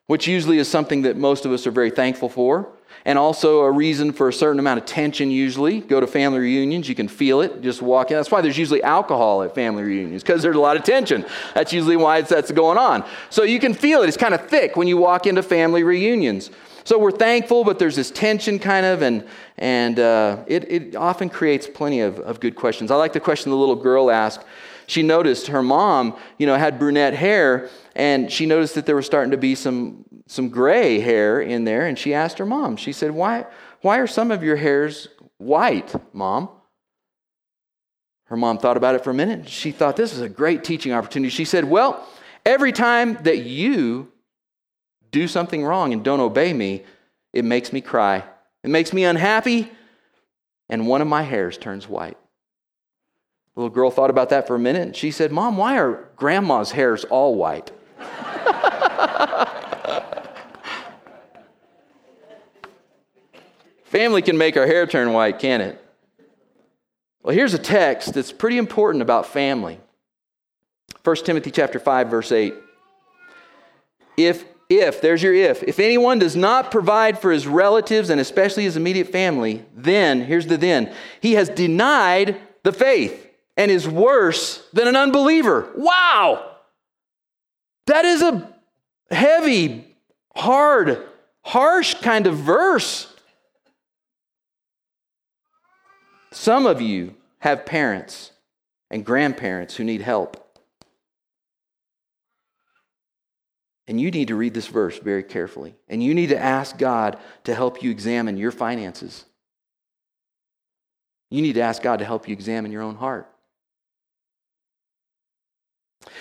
which 0.08 0.28
usually 0.28 0.58
is 0.58 0.68
something 0.68 1.04
that 1.04 1.18
most 1.18 1.46
of 1.46 1.52
us 1.52 1.68
are 1.68 1.72
very 1.72 1.92
thankful 1.92 2.30
for 2.30 2.70
and 3.06 3.18
also 3.18 3.62
a 3.62 3.72
reason 3.72 4.12
for 4.12 4.30
a 4.30 4.34
certain 4.34 4.60
amount 4.60 4.80
of 4.80 4.86
tension 4.86 5.32
usually. 5.32 5.80
Go 5.80 6.00
to 6.00 6.08
family 6.08 6.40
reunions, 6.40 6.88
you 6.88 6.96
can 6.96 7.08
feel 7.08 7.42
it. 7.42 7.62
Just 7.62 7.82
walk 7.82 8.12
in. 8.12 8.18
That's 8.18 8.30
why 8.30 8.42
there's 8.42 8.58
usually 8.58 8.84
alcohol 8.84 9.44
at 9.44 9.56
family 9.56 9.84
reunions, 9.84 10.22
because 10.22 10.42
there's 10.44 10.56
a 10.56 10.60
lot 10.60 10.78
of 10.78 10.84
tension. 10.84 11.26
That's 11.54 11.74
usually 11.74 11.98
why 11.98 12.22
that's 12.22 12.52
going 12.52 12.78
on. 12.78 13.04
So 13.30 13.44
you 13.44 13.60
can 13.60 13.74
feel 13.74 14.04
it. 14.04 14.08
It's 14.08 14.18
kind 14.18 14.34
of 14.34 14.48
thick 14.48 14.76
when 14.76 14.88
you 14.88 14.98
walk 14.98 15.26
into 15.26 15.42
family 15.42 15.84
reunions. 15.84 16.52
So 16.84 16.98
we're 16.98 17.12
thankful, 17.12 17.64
but 17.64 17.80
there's 17.80 17.96
this 17.96 18.12
tension 18.12 18.60
kind 18.60 18.86
of, 18.86 19.02
and, 19.02 19.28
and 19.58 20.00
uh, 20.00 20.44
it, 20.48 20.72
it 20.72 20.96
often 20.96 21.30
creates 21.30 21.68
plenty 21.68 22.02
of, 22.02 22.20
of 22.20 22.40
good 22.40 22.56
questions. 22.56 22.92
I 22.92 22.96
like 22.96 23.14
the 23.14 23.20
question 23.20 23.52
the 23.52 23.58
little 23.58 23.76
girl 23.76 24.10
asked. 24.10 24.46
She 24.88 25.04
noticed 25.04 25.48
her 25.48 25.64
mom, 25.64 26.18
you 26.38 26.46
know, 26.46 26.56
had 26.56 26.80
brunette 26.80 27.14
hair, 27.14 27.70
and 27.96 28.32
she 28.32 28.46
noticed 28.46 28.76
that 28.76 28.86
there 28.86 28.96
was 28.96 29.06
starting 29.06 29.32
to 29.32 29.38
be 29.38 29.56
some 29.56 30.06
some 30.32 30.48
gray 30.48 31.02
hair 31.02 31.42
in 31.42 31.66
there, 31.66 31.86
and 31.86 32.00
she 32.00 32.14
asked 32.14 32.38
her 32.38 32.46
mom, 32.46 32.78
she 32.78 32.94
said, 32.94 33.12
Why, 33.12 33.46
why 33.82 33.98
are 33.98 34.08
some 34.08 34.32
of 34.32 34.44
your 34.44 34.56
hairs 34.56 35.10
white, 35.38 35.94
mom? 36.14 36.48
Her 38.26 38.38
mom 38.38 38.58
thought 38.58 38.78
about 38.78 38.96
it 38.96 39.04
for 39.04 39.10
a 39.10 39.14
minute. 39.14 39.50
She 39.50 39.72
thought 39.72 39.98
this 39.98 40.14
is 40.14 40.22
a 40.22 40.30
great 40.30 40.64
teaching 40.64 40.94
opportunity. 40.94 41.30
She 41.30 41.44
said, 41.44 41.66
Well, 41.66 42.08
every 42.46 42.72
time 42.72 43.16
that 43.24 43.40
you 43.40 44.10
do 45.12 45.28
something 45.28 45.66
wrong 45.66 45.92
and 45.92 46.02
don't 46.02 46.22
obey 46.22 46.54
me, 46.54 46.86
it 47.34 47.44
makes 47.44 47.74
me 47.74 47.82
cry. 47.82 48.24
It 48.64 48.70
makes 48.70 48.94
me 48.94 49.04
unhappy, 49.04 49.70
and 50.70 50.88
one 50.88 51.02
of 51.02 51.10
my 51.10 51.24
hairs 51.24 51.58
turns 51.58 51.90
white. 51.90 52.18
Little 53.62 53.76
girl 53.76 53.92
thought 53.92 54.10
about 54.10 54.30
that 54.30 54.48
for 54.48 54.56
a 54.56 54.60
minute, 54.60 54.82
and 54.82 54.96
she 54.96 55.12
said, 55.12 55.32
Mom, 55.32 55.56
why 55.56 55.78
are 55.78 56.10
grandma's 56.16 56.72
hairs 56.72 57.04
all 57.04 57.36
white? 57.36 57.70
Family 63.84 64.24
can 64.24 64.36
make 64.36 64.58
our 64.58 64.66
hair 64.66 64.88
turn 64.88 65.14
white, 65.14 65.38
can 65.38 65.62
it? 65.62 65.80
Well, 67.22 67.36
here's 67.36 67.54
a 67.54 67.60
text 67.60 68.16
that's 68.16 68.32
pretty 68.32 68.58
important 68.58 69.04
about 69.04 69.28
family. 69.28 69.80
1 71.04 71.16
Timothy 71.18 71.52
chapter 71.52 71.78
5 71.78 72.10
verse 72.10 72.32
8. 72.32 72.56
If 74.18 74.44
if 74.70 75.02
there's 75.02 75.22
your 75.22 75.36
if 75.36 75.62
if 75.62 75.78
anyone 75.80 76.18
does 76.18 76.36
not 76.36 76.72
provide 76.72 77.20
for 77.20 77.32
his 77.32 77.46
relatives 77.46 78.10
and 78.10 78.20
especially 78.20 78.64
his 78.64 78.76
immediate 78.76 79.10
family, 79.10 79.64
then 79.76 80.22
here's 80.22 80.48
the 80.48 80.58
then. 80.58 80.92
He 81.22 81.34
has 81.34 81.48
denied 81.48 82.38
the 82.64 82.72
faith 82.72 83.28
and 83.58 83.70
is 83.70 83.88
worse 83.88 84.68
than 84.74 84.88
an 84.88 84.96
unbeliever. 84.96 85.72
Wow. 85.76 86.56
That 87.88 88.06
is 88.06 88.22
a 88.22 88.54
heavy, 89.10 89.86
hard, 90.36 91.06
harsh 91.44 91.96
kind 91.96 92.28
of 92.28 92.38
verse. 92.38 93.08
Some 96.32 96.66
of 96.66 96.82
you 96.82 97.16
have 97.40 97.66
parents 97.66 98.32
and 98.90 99.06
grandparents 99.06 99.76
who 99.76 99.84
need 99.84 100.02
help. 100.02 100.38
And 103.88 104.00
you 104.00 104.10
need 104.12 104.30
to 104.30 104.36
read 104.36 104.54
this 104.54 104.68
verse 104.68 104.98
very 105.00 105.24
carefully. 105.24 105.76
And 105.90 106.02
you 106.02 106.14
need 106.14 106.30
to 106.30 106.38
ask 106.38 106.78
God 106.78 107.18
to 107.44 107.54
help 107.54 107.84
you 107.84 107.92
examine 107.92 108.38
your 108.38 108.52
finances. 108.52 109.26
You 111.30 111.42
need 111.42 111.54
to 111.54 111.62
ask 111.62 111.82
God 111.82 112.00
to 112.00 112.06
help 112.06 112.28
you 112.28 112.34
examine 112.34 112.72
your 112.72 112.84
own 112.84 112.96
heart. 112.96 113.28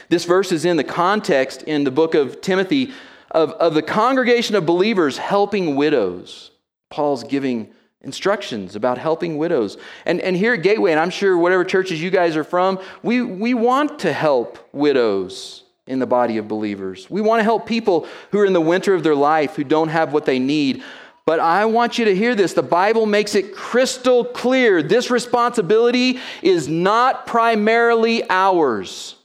This 0.09 0.25
verse 0.25 0.53
is 0.53 0.64
in 0.64 0.77
the 0.77 0.85
context 0.85 1.62
in 1.62 1.85
the 1.85 1.90
book 1.90 2.14
of 2.14 2.40
Timothy 2.40 2.93
of, 3.31 3.53
of 3.53 3.75
the 3.75 3.83
congregation 3.83 4.57
of 4.57 4.66
believers 4.66 5.19
helping 5.19 5.77
widows. 5.77 6.51
Paul's 6.90 7.23
giving 7.23 7.73
instructions 8.03 8.77
about 8.77 8.99
helping 8.99 9.37
widows. 9.37 9.77
And, 10.07 10.21
and 10.21 10.37
here 10.37 10.55
at 10.55 10.62
Gateway, 10.62 10.90
and 10.90 11.01
I'm 11.01 11.11
sure 11.11 11.37
whatever 11.37 11.64
churches 11.64 12.03
you 12.03 12.11
guys 12.11 12.37
are 12.37 12.45
from, 12.45 12.81
we, 13.03 13.23
we 13.23 13.55
want 13.55 14.01
to 14.01 14.12
help 14.12 14.59
widows 14.73 15.64
in 15.87 15.99
the 15.99 16.07
body 16.07 16.38
of 16.38 16.49
believers. 16.49 17.09
We 17.11 17.21
want 17.21 17.40
to 17.40 17.45
help 17.45 17.66
people 17.66 18.07
who 18.31 18.40
are 18.40 18.47
in 18.47 18.53
the 18.53 18.61
winter 18.61 18.95
of 18.95 19.03
their 19.03 19.14
life 19.14 19.55
who 19.57 19.64
don't 19.64 19.88
have 19.88 20.12
what 20.12 20.25
they 20.25 20.38
need. 20.38 20.83
But 21.27 21.40
I 21.40 21.66
want 21.66 21.99
you 21.99 22.07
to 22.07 22.16
hear 22.16 22.35
this. 22.35 22.55
The 22.55 22.62
Bible 22.62 23.07
makes 23.07 23.35
it 23.35 23.55
crystal 23.55 24.25
clear 24.25 24.83
this 24.83 25.11
responsibility 25.11 26.19
is 26.43 26.69
not 26.69 27.27
primarily 27.27 28.29
ours. 28.31 29.16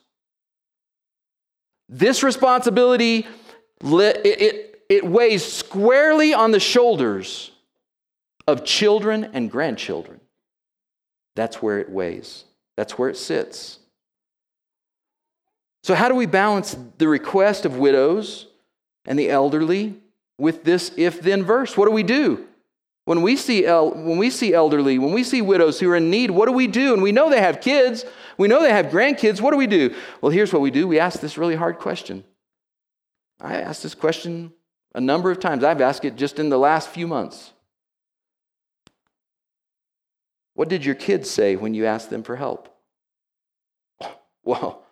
This 1.88 2.24
responsibility, 2.24 3.28
it, 3.82 4.26
it, 4.26 4.82
it 4.90 5.06
weighs 5.06 5.44
squarely 5.44 6.34
on 6.34 6.52
the 6.52 6.60
shoulders 6.60 7.52
of 8.48 8.66
children 8.66 9.30
and 9.34 9.50
grandchildren. 9.52 10.20
That's 11.36 11.62
where 11.62 11.80
it 11.80 11.90
weighs, 11.90 12.46
that's 12.76 12.98
where 12.98 13.10
it 13.10 13.18
sits. 13.18 13.80
So, 15.84 15.94
how 15.94 16.10
do 16.10 16.16
we 16.16 16.26
balance 16.26 16.76
the 16.98 17.08
request 17.08 17.66
of 17.66 17.78
widows 17.78 18.48
and 19.06 19.20
the 19.20 19.30
elderly 19.30 19.96
with 20.40 20.64
this 20.64 20.92
if 20.98 21.22
then 21.22 21.44
verse? 21.44 21.78
What 21.78 21.86
do 21.86 21.92
we 21.92 22.02
do? 22.02 22.48
When 23.06 23.22
we, 23.22 23.38
see 23.38 23.66
el- 23.66 23.92
when 23.92 24.18
we 24.18 24.32
see 24.32 24.54
elderly, 24.54 24.98
when 24.98 25.14
we 25.14 25.24
see 25.24 25.42
widows 25.42 25.80
who 25.80 25.90
are 25.92 25.96
in 25.96 26.10
need, 26.10 26.32
what 26.32 26.48
do 26.48 26.52
we 26.52 26.68
do? 26.68 26.94
And 26.94 27.04
we 27.04 27.12
know 27.12 27.30
they 27.30 27.40
have 27.40 27.62
kids, 27.62 28.04
we 28.38 28.48
know 28.48 28.62
they 28.62 28.72
have 28.72 28.88
grandkids. 28.88 29.40
What 29.40 29.52
do 29.52 29.58
we 29.58 29.68
do? 29.68 29.96
Well, 30.22 30.32
here's 30.32 30.52
what 30.52 30.62
we 30.62 30.72
do 30.72 30.88
we 30.88 31.00
ask 31.00 31.20
this 31.20 31.38
really 31.38 31.56
hard 31.56 31.78
question. 31.78 32.24
I 33.40 33.62
asked 33.62 33.84
this 33.84 33.96
question 33.96 34.54
a 34.96 35.02
number 35.02 35.30
of 35.30 35.40
times. 35.40 35.64
I've 35.64 35.82
asked 35.82 36.04
it 36.04 36.16
just 36.16 36.40
in 36.40 36.50
the 36.50 36.58
last 36.58 36.90
few 36.90 37.08
months. 37.08 37.52
What 40.56 40.70
did 40.70 40.86
your 40.86 40.96
kids 40.96 41.30
say 41.30 41.58
when 41.58 41.74
you 41.74 41.86
asked 41.86 42.10
them 42.10 42.24
for 42.24 42.38
help? 42.38 42.70
Well, 44.44 44.84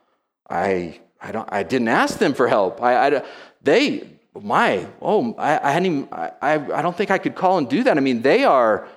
I, 0.50 1.00
I, 1.22 1.32
don't, 1.32 1.48
I 1.52 1.64
didn't 1.64 1.88
ask 1.88 2.20
them 2.20 2.34
for 2.34 2.48
help. 2.48 2.82
I, 2.82 3.08
I, 3.08 3.24
they, 3.62 4.10
my, 4.42 4.88
oh, 5.02 5.36
I, 5.38 5.60
I 5.70 5.72
hadn't 5.72 5.86
even, 5.86 6.10
I, 6.12 6.32
I 6.42 6.82
don't 6.82 6.98
think 6.98 7.12
I 7.12 7.18
could 7.18 7.36
call 7.36 7.60
and 7.60 7.70
do 7.70 7.84
that. 7.84 7.98
I 7.98 8.02
mean, 8.02 8.22
they 8.22 8.44
are, 8.44 8.88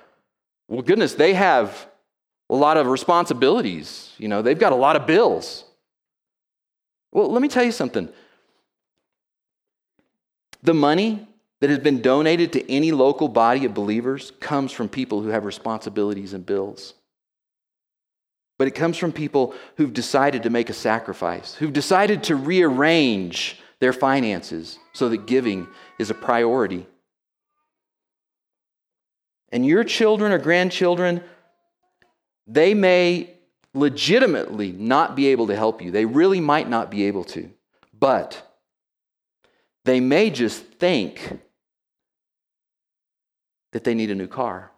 well, 0.67 0.81
goodness, 0.81 1.13
they 1.13 1.33
have 1.35 1.87
a 2.49 2.55
lot 2.55 2.77
of 2.77 2.87
responsibilities. 2.87 4.13
You 4.17 4.29
know, 4.29 4.41
they've 4.41 4.57
got 4.57 4.71
a 4.71 4.75
lot 4.75 4.95
of 4.95 5.05
bills. 5.05 5.63
Well, 7.11 7.31
let 7.31 7.41
me 7.41 7.47
tell 7.47 7.63
you 7.63 7.71
something. 7.71 8.09
The 10.63 10.73
money 10.73 11.27
that 11.59 11.69
has 11.69 11.79
been 11.79 12.01
donated 12.01 12.53
to 12.53 12.71
any 12.71 12.91
local 12.91 13.27
body 13.27 13.65
of 13.65 13.73
believers 13.73 14.31
comes 14.39 14.71
from 14.71 14.89
people 14.89 15.21
who 15.21 15.29
have 15.29 15.45
responsibilities 15.45 16.33
and 16.33 16.45
bills. 16.45 16.93
But 18.57 18.67
it 18.67 18.71
comes 18.71 18.97
from 18.97 19.11
people 19.11 19.53
who've 19.75 19.93
decided 19.93 20.43
to 20.43 20.49
make 20.49 20.69
a 20.69 20.73
sacrifice, 20.73 21.53
who've 21.55 21.73
decided 21.73 22.23
to 22.23 22.35
rearrange 22.35 23.59
their 23.79 23.93
finances 23.93 24.79
so 24.93 25.09
that 25.09 25.27
giving 25.27 25.67
is 25.99 26.09
a 26.09 26.13
priority. 26.13 26.87
And 29.51 29.65
your 29.65 29.83
children 29.83 30.31
or 30.31 30.37
grandchildren, 30.37 31.23
they 32.47 32.73
may 32.73 33.33
legitimately 33.73 34.71
not 34.71 35.15
be 35.15 35.27
able 35.27 35.47
to 35.47 35.55
help 35.55 35.81
you. 35.81 35.91
They 35.91 36.05
really 36.05 36.39
might 36.39 36.69
not 36.69 36.89
be 36.89 37.05
able 37.05 37.23
to. 37.25 37.51
But 37.97 38.43
they 39.85 39.99
may 39.99 40.29
just 40.29 40.63
think 40.63 41.39
that 43.71 43.83
they 43.83 43.93
need 43.93 44.11
a 44.11 44.15
new 44.15 44.27
car 44.27 44.71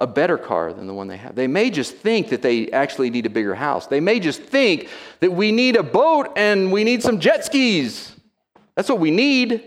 a 0.00 0.06
better 0.06 0.38
car 0.38 0.72
than 0.72 0.86
the 0.86 0.94
one 0.94 1.08
they 1.08 1.18
have. 1.18 1.34
They 1.34 1.46
may 1.46 1.70
just 1.70 1.94
think 1.94 2.30
that 2.30 2.40
they 2.40 2.70
actually 2.70 3.10
need 3.10 3.26
a 3.26 3.30
bigger 3.30 3.54
house. 3.54 3.86
They 3.86 4.00
may 4.00 4.18
just 4.18 4.42
think 4.42 4.88
that 5.20 5.32
we 5.32 5.52
need 5.52 5.76
a 5.76 5.82
boat 5.82 6.32
and 6.36 6.72
we 6.72 6.84
need 6.84 7.02
some 7.02 7.20
jet 7.20 7.44
skis. 7.44 8.12
That's 8.74 8.88
what 8.88 8.98
we 8.98 9.10
need. 9.10 9.62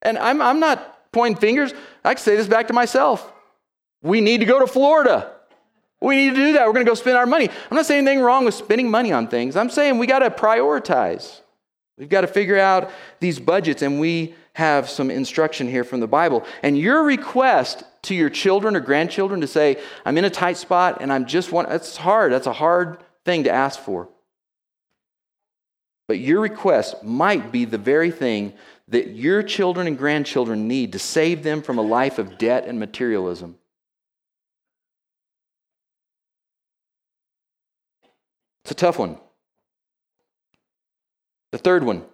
And 0.00 0.16
I'm, 0.16 0.40
I'm 0.40 0.58
not 0.58 1.12
pointing 1.12 1.38
fingers. 1.38 1.74
I 2.02 2.14
can 2.14 2.22
say 2.22 2.36
this 2.36 2.46
back 2.46 2.68
to 2.68 2.72
myself. 2.72 3.30
We 4.02 4.20
need 4.20 4.40
to 4.40 4.46
go 4.46 4.58
to 4.58 4.66
Florida. 4.66 5.32
We 6.00 6.16
need 6.16 6.30
to 6.30 6.36
do 6.36 6.52
that. 6.54 6.66
We're 6.66 6.72
going 6.72 6.84
to 6.84 6.90
go 6.90 6.94
spend 6.94 7.16
our 7.16 7.26
money. 7.26 7.48
I'm 7.48 7.76
not 7.76 7.86
saying 7.86 8.06
anything 8.06 8.22
wrong 8.22 8.44
with 8.44 8.54
spending 8.54 8.90
money 8.90 9.12
on 9.12 9.28
things. 9.28 9.56
I'm 9.56 9.70
saying 9.70 9.98
we 9.98 10.06
got 10.06 10.20
to 10.20 10.30
prioritize. 10.30 11.40
We've 11.96 12.08
got 12.08 12.22
to 12.22 12.26
figure 12.26 12.58
out 12.58 12.90
these 13.20 13.38
budgets, 13.38 13.80
and 13.80 14.00
we 14.00 14.34
have 14.54 14.90
some 14.90 15.10
instruction 15.10 15.68
here 15.68 15.84
from 15.84 16.00
the 16.00 16.06
Bible. 16.06 16.44
And 16.62 16.76
your 16.76 17.02
request 17.04 17.84
to 18.04 18.14
your 18.14 18.30
children 18.30 18.76
or 18.76 18.80
grandchildren 18.80 19.40
to 19.40 19.46
say, 19.46 19.82
I'm 20.04 20.16
in 20.16 20.24
a 20.24 20.30
tight 20.30 20.56
spot 20.56 20.98
and 21.00 21.12
I'm 21.12 21.26
just 21.26 21.52
one, 21.52 21.68
that's 21.68 21.96
hard. 21.96 22.32
That's 22.32 22.46
a 22.46 22.52
hard 22.52 22.98
thing 23.24 23.44
to 23.44 23.50
ask 23.50 23.80
for. 23.80 24.08
But 26.06 26.18
your 26.18 26.40
request 26.40 27.02
might 27.02 27.50
be 27.50 27.64
the 27.64 27.78
very 27.78 28.10
thing 28.10 28.52
that 28.88 29.10
your 29.10 29.42
children 29.42 29.86
and 29.86 29.96
grandchildren 29.96 30.68
need 30.68 30.92
to 30.92 30.98
save 30.98 31.42
them 31.42 31.62
from 31.62 31.78
a 31.78 31.82
life 31.82 32.18
of 32.18 32.36
debt 32.36 32.66
and 32.66 32.78
materialism. 32.78 33.56
It's 38.64 38.72
a 38.72 38.74
tough 38.74 38.98
one. 38.98 39.18
The 41.52 41.58
third 41.58 41.84
one. 41.84 42.04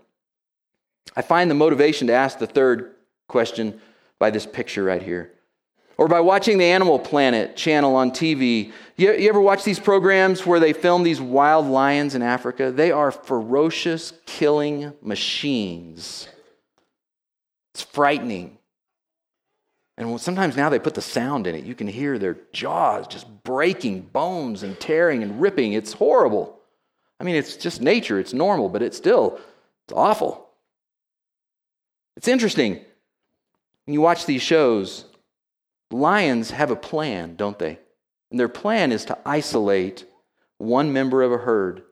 I 1.17 1.23
find 1.23 1.51
the 1.51 1.57
motivation 1.57 2.07
to 2.07 2.13
ask 2.13 2.39
the 2.39 2.47
third 2.47 2.95
question 3.27 3.81
by 4.21 4.31
this 4.31 4.47
picture 4.47 4.85
right 4.85 5.03
here 5.03 5.33
or 6.01 6.09
by 6.09 6.21
watching 6.21 6.57
the 6.57 6.65
Animal 6.65 6.99
Planet 6.99 7.57
channel 7.57 7.95
on 7.95 8.11
TV. 8.11 8.73
You, 8.97 9.13
you, 9.13 9.29
ever 9.29 9.39
watch 9.39 9.65
these 9.65 9.79
programs 9.79 10.47
where 10.47 10.59
they 10.59 10.73
film 10.73 11.03
these 11.03 11.21
wild 11.21 11.67
lions 11.67 12.15
in 12.15 12.23
Africa? 12.23 12.73
They 12.73 12.91
are 12.91 13.11
ferocious 13.11 14.15
killing 14.25 14.95
machines. 15.03 16.27
It's 17.75 17.83
frightening. 17.83 18.57
And 19.99 20.19
sometimes 20.19 20.57
now 20.57 20.71
they 20.71 20.79
put 20.79 20.95
the 20.95 21.03
sound 21.03 21.47
in 21.47 21.55
it. 21.55 21.65
You 21.65 21.75
can 21.75 21.87
hear 21.87 22.19
their 22.19 22.39
jaws 22.55 23.07
just 23.07 23.27
breaking, 23.45 24.01
bones 24.01 24.63
and 24.63 24.81
tearing 24.81 25.23
and 25.23 25.39
ripping. 25.39 25.75
It's 25.75 25.93
horrible. 25.93 26.59
I 27.21 27.25
mean, 27.25 27.37
it's 27.37 27.57
just 27.57 27.83
nature, 27.83 28.19
it's 28.19 28.33
normal, 28.33 28.71
but 28.71 28.81
it's 28.81 28.97
still 28.97 29.39
it's 29.85 29.93
awful. 29.95 30.49
It's 32.17 32.27
interesting. 32.27 32.81
When 33.85 33.93
you 33.93 34.01
watch 34.01 34.25
these 34.25 34.41
shows, 34.41 35.05
Lions 35.91 36.51
have 36.51 36.71
a 36.71 36.77
plan, 36.77 37.37
don't 37.37 37.59
they? 37.59 37.79
And 38.31 38.39
their 38.39 38.49
plan 38.49 38.93
is 38.93 39.05
to 39.07 39.19
isolate 39.27 40.05
one 40.59 40.93
member 40.93 41.23
of 41.23 41.33
a 41.33 41.39
herd 41.39 41.83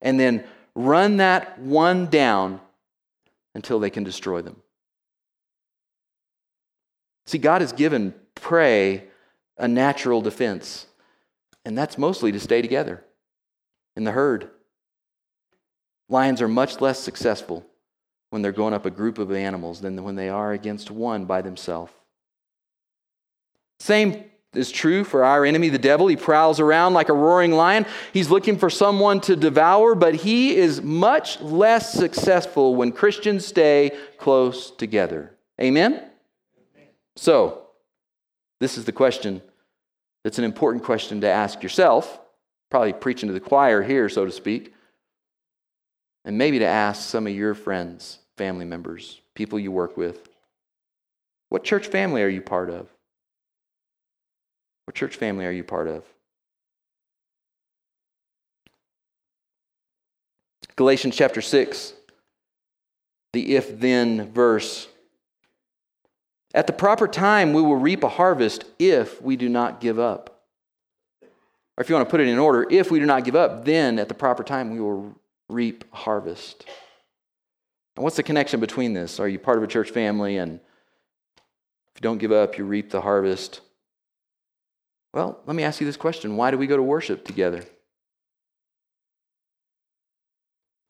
and 0.00 0.18
then 0.18 0.44
run 0.74 1.16
that 1.18 1.58
one 1.58 2.06
down 2.06 2.60
until 3.54 3.80
they 3.80 3.90
can 3.90 4.04
destroy 4.04 4.42
them. 4.42 4.56
See, 7.26 7.38
God 7.38 7.60
has 7.60 7.72
given 7.72 8.14
prey 8.34 9.04
a 9.56 9.68
natural 9.68 10.20
defense, 10.20 10.86
and 11.64 11.76
that's 11.76 11.98
mostly 11.98 12.32
to 12.32 12.40
stay 12.40 12.62
together 12.62 13.04
in 13.96 14.04
the 14.04 14.12
herd. 14.12 14.50
Lions 16.08 16.42
are 16.42 16.48
much 16.48 16.80
less 16.80 16.98
successful 16.98 17.64
when 18.30 18.42
they're 18.42 18.52
going 18.52 18.74
up 18.74 18.86
a 18.86 18.90
group 18.90 19.18
of 19.18 19.30
animals 19.30 19.80
than 19.80 20.02
when 20.02 20.16
they 20.16 20.28
are 20.28 20.52
against 20.52 20.90
one 20.90 21.24
by 21.24 21.42
themselves. 21.42 21.92
Same 23.82 24.22
is 24.54 24.70
true 24.70 25.02
for 25.02 25.24
our 25.24 25.44
enemy, 25.44 25.68
the 25.68 25.76
devil. 25.76 26.06
He 26.06 26.14
prowls 26.14 26.60
around 26.60 26.94
like 26.94 27.08
a 27.08 27.12
roaring 27.12 27.50
lion. 27.50 27.84
He's 28.12 28.30
looking 28.30 28.56
for 28.56 28.70
someone 28.70 29.20
to 29.22 29.34
devour, 29.34 29.96
but 29.96 30.14
he 30.14 30.56
is 30.56 30.80
much 30.80 31.40
less 31.40 31.92
successful 31.92 32.76
when 32.76 32.92
Christians 32.92 33.44
stay 33.44 33.90
close 34.18 34.70
together. 34.70 35.34
Amen? 35.60 36.00
So, 37.16 37.66
this 38.60 38.78
is 38.78 38.84
the 38.84 38.92
question 38.92 39.42
that's 40.22 40.38
an 40.38 40.44
important 40.44 40.84
question 40.84 41.20
to 41.22 41.28
ask 41.28 41.60
yourself. 41.60 42.20
Probably 42.70 42.92
preaching 42.92 43.26
to 43.30 43.32
the 43.32 43.40
choir 43.40 43.82
here, 43.82 44.08
so 44.08 44.24
to 44.24 44.30
speak. 44.30 44.72
And 46.24 46.38
maybe 46.38 46.60
to 46.60 46.66
ask 46.66 47.10
some 47.10 47.26
of 47.26 47.34
your 47.34 47.54
friends, 47.54 48.20
family 48.36 48.64
members, 48.64 49.20
people 49.34 49.58
you 49.58 49.72
work 49.72 49.96
with. 49.96 50.28
What 51.48 51.64
church 51.64 51.88
family 51.88 52.22
are 52.22 52.28
you 52.28 52.42
part 52.42 52.70
of? 52.70 52.88
What 54.84 54.94
church 54.94 55.16
family 55.16 55.46
are 55.46 55.52
you 55.52 55.64
part 55.64 55.88
of? 55.88 56.04
Galatians 60.76 61.14
chapter 61.14 61.40
6, 61.40 61.92
the 63.32 63.54
if 63.54 63.78
then 63.78 64.32
verse. 64.32 64.88
At 66.54 66.66
the 66.66 66.72
proper 66.72 67.06
time, 67.06 67.52
we 67.52 67.62
will 67.62 67.76
reap 67.76 68.02
a 68.02 68.08
harvest 68.08 68.64
if 68.78 69.20
we 69.22 69.36
do 69.36 69.48
not 69.48 69.80
give 69.80 69.98
up. 69.98 70.42
Or 71.22 71.82
if 71.82 71.88
you 71.88 71.94
want 71.94 72.06
to 72.06 72.10
put 72.10 72.20
it 72.20 72.28
in 72.28 72.38
order, 72.38 72.66
if 72.70 72.90
we 72.90 72.98
do 72.98 73.06
not 73.06 73.24
give 73.24 73.36
up, 73.36 73.64
then 73.64 73.98
at 73.98 74.08
the 74.08 74.14
proper 74.14 74.42
time, 74.42 74.70
we 74.70 74.80
will 74.80 75.14
reap 75.48 75.84
a 75.92 75.96
harvest. 75.96 76.66
And 77.96 78.04
what's 78.04 78.16
the 78.16 78.22
connection 78.22 78.60
between 78.60 78.92
this? 78.92 79.20
Are 79.20 79.28
you 79.28 79.38
part 79.38 79.58
of 79.58 79.64
a 79.64 79.66
church 79.66 79.90
family 79.90 80.38
and 80.38 80.54
if 80.54 81.98
you 81.98 82.02
don't 82.02 82.18
give 82.18 82.32
up, 82.32 82.58
you 82.58 82.64
reap 82.64 82.90
the 82.90 83.02
harvest? 83.02 83.60
Well, 85.14 85.40
let 85.46 85.54
me 85.54 85.62
ask 85.62 85.80
you 85.80 85.86
this 85.86 85.96
question 85.96 86.36
why 86.36 86.50
do 86.50 86.58
we 86.58 86.66
go 86.66 86.76
to 86.76 86.82
worship 86.82 87.24
together? 87.24 87.58
I'll 87.58 87.64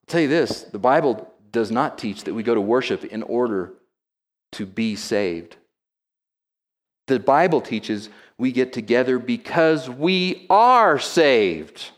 tell 0.07 0.21
you 0.21 0.27
this 0.27 0.63
the 0.63 0.79
Bible 0.79 1.31
does 1.51 1.71
not 1.71 1.97
teach 1.97 2.23
that 2.23 2.33
we 2.33 2.43
go 2.43 2.55
to 2.55 2.61
worship 2.61 3.03
in 3.03 3.23
order 3.23 3.73
to 4.53 4.65
be 4.65 4.95
saved. 4.95 5.57
The 7.07 7.19
Bible 7.19 7.59
teaches 7.59 8.09
we 8.37 8.51
get 8.51 8.73
together 8.73 9.19
because 9.19 9.89
we 9.89 10.45
are 10.49 10.97
saved. 10.99 11.91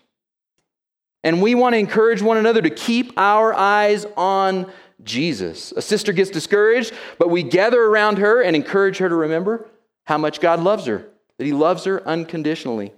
And 1.23 1.41
we 1.41 1.55
want 1.55 1.73
to 1.73 1.79
encourage 1.79 2.21
one 2.21 2.37
another 2.37 2.61
to 2.61 2.69
keep 2.69 3.13
our 3.17 3.53
eyes 3.53 4.05
on 4.15 4.71
Jesus. 5.03 5.71
A 5.71 5.81
sister 5.81 6.11
gets 6.11 6.29
discouraged, 6.29 6.93
but 7.17 7.29
we 7.29 7.43
gather 7.43 7.81
around 7.81 8.19
her 8.19 8.41
and 8.41 8.55
encourage 8.55 8.97
her 8.97 9.09
to 9.09 9.15
remember 9.15 9.67
how 10.05 10.17
much 10.17 10.39
God 10.39 10.59
loves 10.59 10.85
her 10.85 11.07
that 11.37 11.45
he 11.45 11.53
loves 11.53 11.83
her 11.85 12.05
unconditionally. 12.07 12.93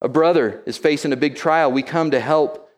A 0.00 0.08
brother 0.08 0.62
is 0.66 0.76
facing 0.76 1.12
a 1.12 1.16
big 1.16 1.36
trial. 1.36 1.70
We 1.70 1.82
come 1.82 2.10
to 2.10 2.20
help 2.20 2.70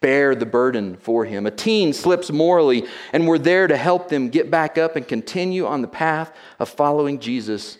bear 0.00 0.34
the 0.34 0.46
burden 0.46 0.96
for 0.96 1.24
him. 1.24 1.46
A 1.46 1.50
teen 1.50 1.92
slips 1.92 2.30
morally, 2.30 2.86
and 3.12 3.26
we're 3.26 3.38
there 3.38 3.66
to 3.66 3.76
help 3.76 4.08
them 4.08 4.28
get 4.28 4.50
back 4.50 4.78
up 4.78 4.94
and 4.94 5.08
continue 5.08 5.66
on 5.66 5.82
the 5.82 5.88
path 5.88 6.30
of 6.58 6.68
following 6.68 7.18
Jesus. 7.18 7.78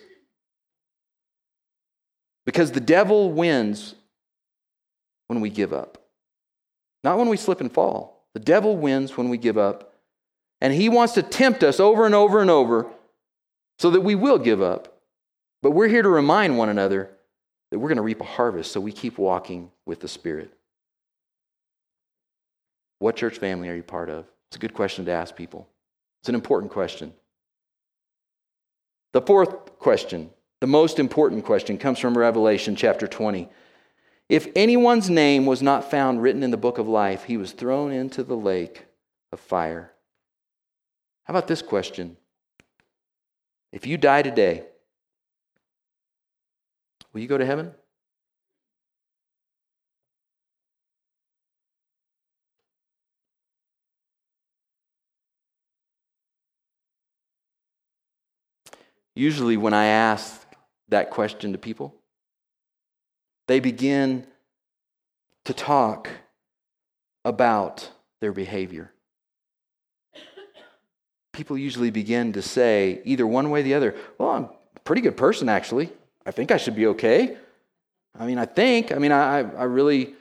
Because 2.45 2.71
the 2.71 2.79
devil 2.79 3.31
wins 3.31 3.95
when 5.27 5.39
we 5.39 5.49
give 5.49 5.71
up, 5.71 6.03
not 7.03 7.17
when 7.17 7.29
we 7.29 7.37
slip 7.37 7.61
and 7.61 7.71
fall. 7.71 8.25
The 8.33 8.39
devil 8.39 8.75
wins 8.75 9.15
when 9.15 9.29
we 9.29 9.37
give 9.37 9.57
up. 9.57 9.93
And 10.61 10.73
he 10.73 10.89
wants 10.89 11.13
to 11.13 11.23
tempt 11.23 11.63
us 11.63 11.79
over 11.79 12.05
and 12.05 12.13
over 12.13 12.41
and 12.41 12.49
over 12.49 12.87
so 13.77 13.91
that 13.91 14.01
we 14.01 14.15
will 14.15 14.37
give 14.37 14.61
up. 14.61 14.98
But 15.61 15.71
we're 15.71 15.87
here 15.87 16.01
to 16.01 16.09
remind 16.09 16.57
one 16.57 16.69
another 16.69 17.11
that 17.71 17.79
we're 17.79 17.89
going 17.89 17.97
to 17.97 18.01
reap 18.01 18.21
a 18.21 18.25
harvest, 18.25 18.71
so 18.71 18.79
we 18.79 18.91
keep 18.91 19.17
walking 19.17 19.71
with 19.85 19.99
the 19.99 20.07
Spirit. 20.07 20.53
What 22.99 23.15
church 23.15 23.37
family 23.37 23.69
are 23.69 23.75
you 23.75 23.83
part 23.83 24.09
of? 24.09 24.25
It's 24.49 24.57
a 24.57 24.59
good 24.59 24.73
question 24.73 25.05
to 25.05 25.11
ask 25.11 25.35
people. 25.35 25.67
It's 26.21 26.29
an 26.29 26.35
important 26.35 26.71
question. 26.71 27.13
The 29.13 29.21
fourth 29.21 29.77
question, 29.79 30.29
the 30.59 30.67
most 30.67 30.99
important 30.99 31.45
question, 31.45 31.77
comes 31.77 31.99
from 31.99 32.17
Revelation 32.17 32.75
chapter 32.75 33.07
20. 33.07 33.49
If 34.27 34.47
anyone's 34.55 35.09
name 35.09 35.45
was 35.45 35.61
not 35.61 35.89
found 35.89 36.21
written 36.21 36.43
in 36.43 36.51
the 36.51 36.57
book 36.57 36.77
of 36.77 36.87
life, 36.87 37.23
he 37.23 37.37
was 37.37 37.51
thrown 37.51 37.91
into 37.91 38.23
the 38.23 38.37
lake 38.37 38.85
of 39.31 39.39
fire. 39.39 39.91
How 41.23 41.33
about 41.33 41.47
this 41.47 41.61
question? 41.61 42.17
If 43.71 43.87
you 43.87 43.97
die 43.97 44.21
today, 44.21 44.65
Will 47.13 47.21
you 47.21 47.27
go 47.27 47.37
to 47.37 47.45
heaven? 47.45 47.73
Usually, 59.15 59.57
when 59.57 59.73
I 59.73 59.85
ask 59.85 60.45
that 60.87 61.09
question 61.09 61.51
to 61.51 61.57
people, 61.57 61.93
they 63.47 63.59
begin 63.59 64.25
to 65.43 65.53
talk 65.53 66.09
about 67.25 67.89
their 68.21 68.31
behavior. 68.31 68.93
People 71.33 71.57
usually 71.57 71.89
begin 71.89 72.33
to 72.33 72.41
say, 72.41 73.01
either 73.03 73.27
one 73.27 73.49
way 73.49 73.59
or 73.59 73.63
the 73.63 73.73
other, 73.73 73.95
well, 74.17 74.29
I'm 74.29 74.43
a 74.45 74.79
pretty 74.85 75.01
good 75.01 75.17
person, 75.17 75.49
actually. 75.49 75.89
I 76.29 76.31
think 76.31 76.51
I 76.51 76.57
should 76.57 76.75
be 76.75 76.85
okay. 76.85 77.35
I 78.19 78.27
mean, 78.27 78.37
I 78.37 78.45
think. 78.45 78.91
I 78.91 78.99
mean, 78.99 79.11
I, 79.11 79.39
I 79.39 79.63
really, 79.63 80.13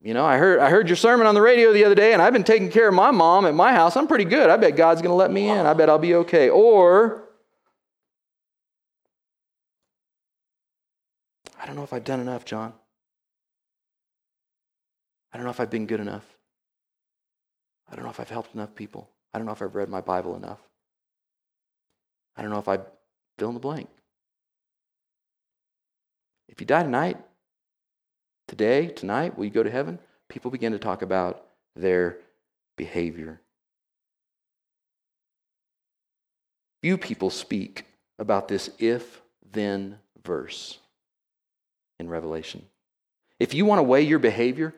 you 0.00 0.14
know, 0.14 0.24
I 0.24 0.38
heard, 0.38 0.58
I 0.58 0.70
heard 0.70 0.88
your 0.88 0.96
sermon 0.96 1.26
on 1.26 1.34
the 1.34 1.42
radio 1.42 1.70
the 1.74 1.84
other 1.84 1.94
day, 1.94 2.14
and 2.14 2.22
I've 2.22 2.32
been 2.32 2.44
taking 2.44 2.70
care 2.70 2.88
of 2.88 2.94
my 2.94 3.10
mom 3.10 3.44
at 3.44 3.54
my 3.54 3.70
house. 3.70 3.94
I'm 3.94 4.06
pretty 4.06 4.24
good. 4.24 4.48
I 4.48 4.56
bet 4.56 4.74
God's 4.74 5.02
going 5.02 5.10
to 5.10 5.16
let 5.16 5.30
me 5.30 5.50
in. 5.50 5.66
I 5.66 5.74
bet 5.74 5.90
I'll 5.90 5.98
be 5.98 6.14
okay. 6.14 6.48
Or, 6.48 7.24
I 11.60 11.66
don't 11.66 11.76
know 11.76 11.84
if 11.84 11.92
I've 11.92 12.04
done 12.04 12.20
enough, 12.20 12.46
John. 12.46 12.72
I 15.30 15.36
don't 15.36 15.44
know 15.44 15.50
if 15.50 15.60
I've 15.60 15.68
been 15.68 15.86
good 15.86 16.00
enough. 16.00 16.24
I 17.92 17.96
don't 17.96 18.06
know 18.06 18.10
if 18.10 18.18
I've 18.18 18.30
helped 18.30 18.54
enough 18.54 18.74
people. 18.74 19.10
I 19.34 19.38
don't 19.38 19.44
know 19.44 19.52
if 19.52 19.60
I've 19.60 19.74
read 19.74 19.90
my 19.90 20.00
Bible 20.00 20.36
enough. 20.36 20.60
I 22.34 22.40
don't 22.40 22.50
know 22.50 22.60
if 22.60 22.68
I 22.68 22.78
fill 23.36 23.48
in 23.48 23.54
the 23.54 23.60
blank. 23.60 23.90
If 26.48 26.60
you 26.60 26.66
die 26.66 26.82
tonight, 26.82 27.18
today, 28.48 28.88
tonight, 28.88 29.36
will 29.36 29.44
you 29.44 29.50
go 29.50 29.62
to 29.62 29.70
heaven? 29.70 29.98
People 30.28 30.50
begin 30.50 30.72
to 30.72 30.78
talk 30.78 31.02
about 31.02 31.44
their 31.76 32.18
behavior. 32.76 33.40
Few 36.82 36.98
people 36.98 37.30
speak 37.30 37.86
about 38.18 38.48
this 38.48 38.70
if 38.78 39.20
then 39.52 39.98
verse 40.22 40.78
in 41.98 42.08
Revelation. 42.08 42.64
If 43.40 43.54
you 43.54 43.64
want 43.64 43.78
to 43.78 43.84
weigh 43.84 44.02
your 44.02 44.18
behavior, 44.18 44.74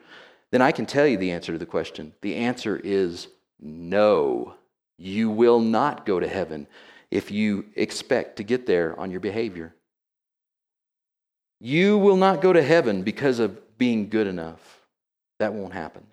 then 0.51 0.61
I 0.61 0.71
can 0.71 0.85
tell 0.85 1.05
you 1.05 1.17
the 1.17 1.31
answer 1.31 1.51
to 1.51 1.57
the 1.57 1.65
question. 1.65 2.13
The 2.21 2.35
answer 2.35 2.79
is 2.81 3.27
no. 3.59 4.55
You 4.97 5.29
will 5.29 5.59
not 5.59 6.05
go 6.05 6.19
to 6.19 6.27
heaven 6.27 6.67
if 7.11 7.31
you 7.31 7.65
expect 7.75 8.37
to 8.37 8.43
get 8.43 8.65
there 8.65 8.97
on 8.99 9.11
your 9.11 9.19
behavior. 9.19 9.73
You 11.59 11.97
will 11.97 12.17
not 12.17 12.41
go 12.41 12.53
to 12.53 12.61
heaven 12.61 13.03
because 13.03 13.39
of 13.39 13.77
being 13.77 14.09
good 14.09 14.27
enough. 14.27 14.81
That 15.39 15.53
won't 15.53 15.73
happen. 15.73 16.05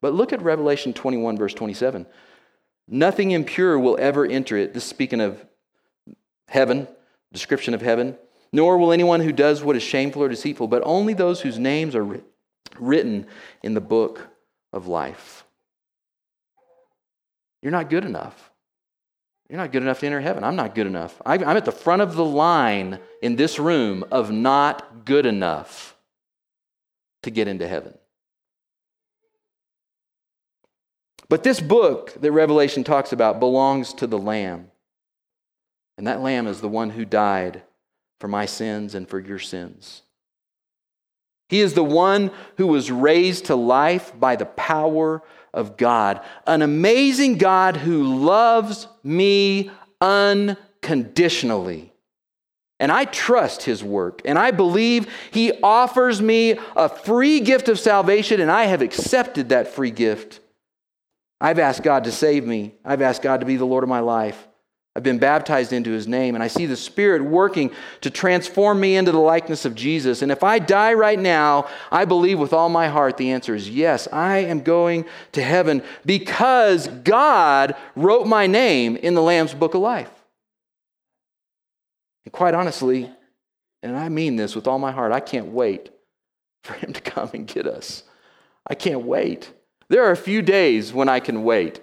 But 0.00 0.14
look 0.14 0.32
at 0.32 0.42
Revelation 0.42 0.92
21, 0.92 1.36
verse 1.36 1.54
27. 1.54 2.06
Nothing 2.88 3.32
impure 3.32 3.78
will 3.78 3.96
ever 4.00 4.24
enter 4.24 4.56
it. 4.56 4.74
This 4.74 4.84
is 4.84 4.90
speaking 4.90 5.20
of 5.20 5.44
heaven, 6.48 6.88
description 7.32 7.74
of 7.74 7.82
heaven. 7.82 8.16
Nor 8.52 8.78
will 8.78 8.92
anyone 8.92 9.20
who 9.20 9.32
does 9.32 9.62
what 9.62 9.76
is 9.76 9.82
shameful 9.82 10.22
or 10.22 10.28
deceitful, 10.28 10.68
but 10.68 10.82
only 10.86 11.12
those 11.12 11.40
whose 11.42 11.58
names 11.58 11.94
are 11.94 12.22
written 12.78 13.26
in 13.62 13.74
the 13.74 13.80
book 13.80 14.26
of 14.72 14.86
life. 14.86 15.44
You're 17.62 17.72
not 17.72 17.90
good 17.90 18.04
enough. 18.04 18.50
You're 19.48 19.58
not 19.58 19.72
good 19.72 19.82
enough 19.82 20.00
to 20.00 20.06
enter 20.06 20.20
heaven. 20.20 20.44
I'm 20.44 20.56
not 20.56 20.74
good 20.74 20.86
enough. 20.86 21.20
I'm 21.24 21.42
at 21.42 21.64
the 21.64 21.72
front 21.72 22.02
of 22.02 22.14
the 22.14 22.24
line 22.24 22.98
in 23.22 23.36
this 23.36 23.58
room 23.58 24.04
of 24.10 24.30
not 24.30 25.06
good 25.06 25.24
enough 25.24 25.96
to 27.22 27.30
get 27.30 27.48
into 27.48 27.66
heaven. 27.66 27.96
But 31.30 31.42
this 31.42 31.60
book 31.60 32.14
that 32.20 32.32
Revelation 32.32 32.84
talks 32.84 33.12
about 33.12 33.40
belongs 33.40 33.92
to 33.94 34.06
the 34.06 34.18
Lamb. 34.18 34.70
And 35.96 36.06
that 36.06 36.20
Lamb 36.20 36.46
is 36.46 36.60
the 36.60 36.68
one 36.68 36.90
who 36.90 37.04
died 37.04 37.62
for 38.20 38.28
my 38.28 38.46
sins 38.46 38.94
and 38.94 39.08
for 39.08 39.18
your 39.18 39.38
sins. 39.38 40.02
He 41.48 41.60
is 41.60 41.74
the 41.74 41.84
one 41.84 42.30
who 42.56 42.66
was 42.66 42.90
raised 42.90 43.46
to 43.46 43.56
life 43.56 44.12
by 44.18 44.36
the 44.36 44.46
power 44.46 45.22
of 45.58 45.76
God, 45.76 46.24
an 46.46 46.62
amazing 46.62 47.36
God 47.36 47.76
who 47.76 48.04
loves 48.24 48.86
me 49.02 49.70
unconditionally. 50.00 51.92
And 52.80 52.92
I 52.92 53.04
trust 53.06 53.64
his 53.64 53.82
work. 53.82 54.22
And 54.24 54.38
I 54.38 54.52
believe 54.52 55.08
he 55.32 55.52
offers 55.62 56.22
me 56.22 56.58
a 56.76 56.88
free 56.88 57.40
gift 57.40 57.68
of 57.68 57.78
salvation, 57.78 58.40
and 58.40 58.50
I 58.50 58.64
have 58.66 58.82
accepted 58.82 59.48
that 59.48 59.68
free 59.68 59.90
gift. 59.90 60.40
I've 61.40 61.58
asked 61.58 61.82
God 61.82 62.04
to 62.04 62.12
save 62.12 62.46
me. 62.46 62.74
I've 62.84 63.02
asked 63.02 63.22
God 63.22 63.40
to 63.40 63.46
be 63.46 63.56
the 63.56 63.64
Lord 63.64 63.82
of 63.82 63.90
my 63.90 64.00
life. 64.00 64.46
I've 64.96 65.02
been 65.04 65.18
baptized 65.18 65.72
into 65.72 65.92
his 65.92 66.08
name, 66.08 66.34
and 66.34 66.42
I 66.42 66.48
see 66.48 66.66
the 66.66 66.76
Spirit 66.76 67.22
working 67.22 67.70
to 68.00 68.10
transform 68.10 68.80
me 68.80 68.96
into 68.96 69.12
the 69.12 69.18
likeness 69.18 69.64
of 69.64 69.76
Jesus. 69.76 70.22
And 70.22 70.32
if 70.32 70.42
I 70.42 70.58
die 70.58 70.94
right 70.94 71.18
now, 71.18 71.68
I 71.92 72.04
believe 72.04 72.40
with 72.40 72.52
all 72.52 72.68
my 72.68 72.88
heart 72.88 73.16
the 73.16 73.30
answer 73.30 73.54
is 73.54 73.70
yes, 73.70 74.08
I 74.12 74.38
am 74.38 74.62
going 74.62 75.04
to 75.32 75.42
heaven 75.42 75.82
because 76.04 76.88
God 76.88 77.76
wrote 77.94 78.26
my 78.26 78.48
name 78.48 78.96
in 78.96 79.14
the 79.14 79.22
Lamb's 79.22 79.54
book 79.54 79.74
of 79.74 79.82
life. 79.82 80.10
And 82.24 82.32
quite 82.32 82.54
honestly, 82.54 83.08
and 83.82 83.96
I 83.96 84.08
mean 84.08 84.36
this 84.36 84.56
with 84.56 84.66
all 84.66 84.78
my 84.78 84.90
heart, 84.90 85.12
I 85.12 85.20
can't 85.20 85.48
wait 85.48 85.90
for 86.64 86.72
him 86.72 86.92
to 86.92 87.00
come 87.00 87.30
and 87.34 87.46
get 87.46 87.66
us. 87.66 88.02
I 88.66 88.74
can't 88.74 89.02
wait. 89.02 89.52
There 89.88 90.04
are 90.04 90.10
a 90.10 90.16
few 90.16 90.42
days 90.42 90.92
when 90.92 91.08
I 91.08 91.20
can 91.20 91.44
wait. 91.44 91.80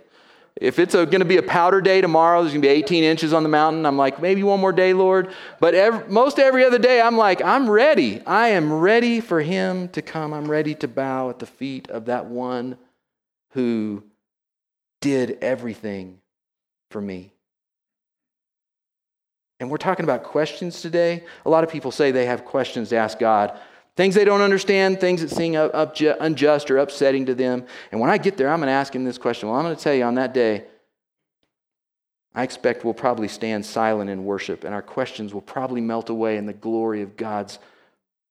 If 0.61 0.79
it's 0.79 0.93
going 0.93 1.19
to 1.19 1.25
be 1.25 1.35
a 1.35 1.43
powder 1.43 1.81
day 1.81 1.99
tomorrow, 1.99 2.41
there's 2.41 2.53
going 2.53 2.61
to 2.61 2.67
be 2.67 2.73
18 2.73 3.03
inches 3.03 3.33
on 3.33 3.43
the 3.43 3.49
mountain. 3.49 3.85
I'm 3.85 3.97
like, 3.97 4.21
maybe 4.21 4.41
one 4.41 4.61
more 4.61 4.71
day, 4.71 4.93
Lord. 4.93 5.33
But 5.59 5.75
every, 5.75 6.07
most 6.07 6.39
every 6.39 6.63
other 6.63 6.79
day, 6.79 7.01
I'm 7.01 7.17
like, 7.17 7.41
I'm 7.41 7.69
ready. 7.69 8.21
I 8.25 8.49
am 8.49 8.71
ready 8.71 9.19
for 9.19 9.41
Him 9.41 9.89
to 9.89 10.01
come. 10.01 10.33
I'm 10.33 10.49
ready 10.49 10.73
to 10.75 10.87
bow 10.87 11.29
at 11.29 11.39
the 11.39 11.45
feet 11.45 11.89
of 11.89 12.05
that 12.05 12.27
one 12.27 12.77
who 13.51 14.03
did 15.01 15.37
everything 15.41 16.19
for 16.89 17.01
me. 17.01 17.33
And 19.59 19.69
we're 19.69 19.77
talking 19.77 20.05
about 20.05 20.23
questions 20.23 20.81
today. 20.81 21.23
A 21.45 21.49
lot 21.49 21.65
of 21.65 21.69
people 21.69 21.91
say 21.91 22.11
they 22.11 22.25
have 22.25 22.45
questions 22.45 22.89
to 22.89 22.95
ask 22.95 23.19
God. 23.19 23.59
Things 23.95 24.13
they 24.13 24.25
don't 24.25 24.41
understand, 24.41 24.99
things 24.99 25.21
that 25.21 25.29
seem 25.29 25.55
unjust 25.55 26.69
or 26.69 26.79
upsetting 26.79 27.27
to 27.27 27.36
them. 27.36 27.65
And 27.91 28.01
when 28.01 28.10
I 28.10 28.17
get 28.17 28.36
there, 28.36 28.49
I'm 28.49 28.60
going 28.60 28.67
to 28.67 28.73
ask 28.73 28.93
him 28.93 29.05
this 29.05 29.17
question. 29.17 29.47
Well, 29.47 29.58
I'm 29.58 29.63
going 29.63 29.75
to 29.75 29.81
tell 29.81 29.93
you 29.93 30.03
on 30.03 30.15
that 30.15 30.34
day, 30.34 30.65
I 32.34 32.43
expect 32.43 32.84
we'll 32.84 32.93
probably 32.93 33.29
stand 33.29 33.65
silent 33.65 34.10
in 34.10 34.25
worship, 34.25 34.65
and 34.65 34.73
our 34.73 34.81
questions 34.81 35.34
will 35.34 35.41
probably 35.41 35.79
melt 35.79 36.10
away 36.10 36.36
in 36.36 36.45
the 36.45 36.51
glory 36.51 37.01
of 37.01 37.15
God's 37.15 37.58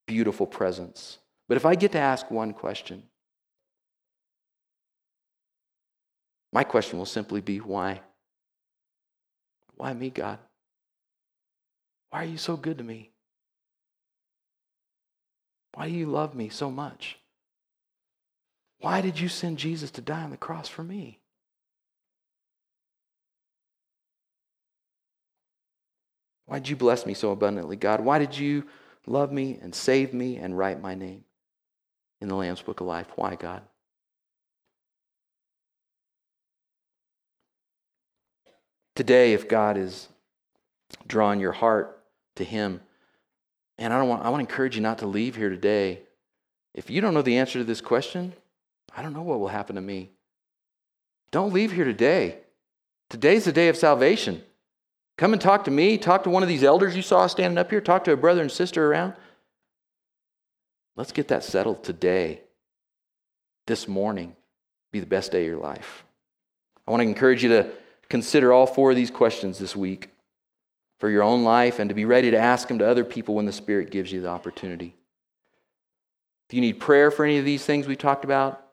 beautiful 0.06 0.46
presence. 0.46 1.16
But 1.48 1.56
if 1.56 1.64
I 1.64 1.74
get 1.74 1.92
to 1.92 1.98
ask 1.98 2.30
one 2.30 2.52
question, 2.52 3.04
my 6.52 6.64
question 6.64 6.98
will 6.98 7.06
simply 7.06 7.40
be 7.40 7.56
why? 7.56 8.02
Why 9.76 9.94
me, 9.94 10.10
God? 10.10 10.38
Why 12.10 12.24
are 12.24 12.28
you 12.28 12.36
so 12.36 12.58
good 12.58 12.76
to 12.76 12.84
me? 12.84 13.13
Why 15.74 15.88
do 15.88 15.94
you 15.94 16.06
love 16.06 16.34
me 16.34 16.48
so 16.48 16.70
much? 16.70 17.18
Why 18.80 19.00
did 19.00 19.18
you 19.18 19.28
send 19.28 19.58
Jesus 19.58 19.90
to 19.92 20.00
die 20.00 20.22
on 20.22 20.30
the 20.30 20.36
cross 20.36 20.68
for 20.68 20.84
me? 20.84 21.18
Why 26.46 26.58
did 26.58 26.68
you 26.68 26.76
bless 26.76 27.06
me 27.06 27.14
so 27.14 27.32
abundantly, 27.32 27.76
God? 27.76 28.00
Why 28.00 28.18
did 28.18 28.36
you 28.36 28.64
love 29.06 29.32
me 29.32 29.58
and 29.60 29.74
save 29.74 30.12
me 30.12 30.36
and 30.36 30.56
write 30.56 30.80
my 30.80 30.94
name 30.94 31.24
in 32.20 32.28
the 32.28 32.34
Lamb's 32.36 32.62
Book 32.62 32.80
of 32.80 32.86
Life? 32.86 33.08
Why, 33.16 33.34
God? 33.34 33.62
Today, 38.94 39.32
if 39.32 39.48
God 39.48 39.76
is 39.76 40.08
drawing 41.08 41.40
your 41.40 41.52
heart 41.52 42.00
to 42.36 42.44
Him, 42.44 42.80
and 43.78 43.92
I, 43.92 43.98
don't 43.98 44.08
want, 44.08 44.24
I 44.24 44.28
want 44.28 44.46
to 44.46 44.52
encourage 44.52 44.76
you 44.76 44.82
not 44.82 44.98
to 44.98 45.06
leave 45.06 45.36
here 45.36 45.50
today. 45.50 46.00
If 46.74 46.90
you 46.90 47.00
don't 47.00 47.14
know 47.14 47.22
the 47.22 47.38
answer 47.38 47.58
to 47.58 47.64
this 47.64 47.80
question, 47.80 48.32
I 48.96 49.02
don't 49.02 49.12
know 49.12 49.22
what 49.22 49.40
will 49.40 49.48
happen 49.48 49.76
to 49.76 49.80
me. 49.80 50.10
Don't 51.30 51.52
leave 51.52 51.72
here 51.72 51.84
today. 51.84 52.38
Today's 53.10 53.44
the 53.44 53.52
day 53.52 53.68
of 53.68 53.76
salvation. 53.76 54.42
Come 55.16 55.32
and 55.32 55.42
talk 55.42 55.64
to 55.64 55.70
me. 55.70 55.98
Talk 55.98 56.24
to 56.24 56.30
one 56.30 56.42
of 56.42 56.48
these 56.48 56.64
elders 56.64 56.96
you 56.96 57.02
saw 57.02 57.26
standing 57.26 57.58
up 57.58 57.70
here. 57.70 57.80
Talk 57.80 58.04
to 58.04 58.12
a 58.12 58.16
brother 58.16 58.42
and 58.42 58.50
sister 58.50 58.86
around. 58.86 59.14
Let's 60.96 61.12
get 61.12 61.28
that 61.28 61.42
settled 61.42 61.82
today, 61.82 62.40
this 63.66 63.88
morning. 63.88 64.36
Be 64.92 65.00
the 65.00 65.06
best 65.06 65.32
day 65.32 65.42
of 65.42 65.48
your 65.48 65.58
life. 65.58 66.04
I 66.86 66.92
want 66.92 67.02
to 67.02 67.08
encourage 67.08 67.42
you 67.42 67.48
to 67.48 67.70
consider 68.08 68.52
all 68.52 68.66
four 68.66 68.90
of 68.90 68.96
these 68.96 69.10
questions 69.10 69.58
this 69.58 69.74
week 69.74 70.10
for 71.04 71.10
your 71.10 71.22
own 71.22 71.44
life 71.44 71.80
and 71.80 71.90
to 71.90 71.94
be 71.94 72.06
ready 72.06 72.30
to 72.30 72.38
ask 72.38 72.66
them 72.66 72.78
to 72.78 72.88
other 72.88 73.04
people 73.04 73.34
when 73.34 73.44
the 73.44 73.52
Spirit 73.52 73.90
gives 73.90 74.10
you 74.10 74.22
the 74.22 74.28
opportunity. 74.30 74.96
If 76.48 76.54
you 76.54 76.62
need 76.62 76.80
prayer 76.80 77.10
for 77.10 77.26
any 77.26 77.36
of 77.36 77.44
these 77.44 77.62
things 77.62 77.86
we 77.86 77.94
talked 77.94 78.24
about, 78.24 78.68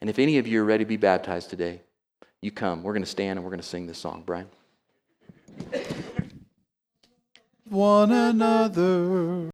and 0.00 0.10
if 0.10 0.18
any 0.18 0.38
of 0.38 0.48
you 0.48 0.60
are 0.60 0.64
ready 0.64 0.82
to 0.82 0.88
be 0.88 0.96
baptized 0.96 1.50
today, 1.50 1.82
you 2.40 2.50
come. 2.50 2.82
We're 2.82 2.94
going 2.94 3.04
to 3.04 3.08
stand 3.08 3.38
and 3.38 3.44
we're 3.44 3.52
going 3.52 3.60
to 3.60 3.66
sing 3.68 3.86
this 3.86 3.98
song. 3.98 4.24
Brian. 4.26 4.48
One 7.68 8.10
another. 8.10 9.50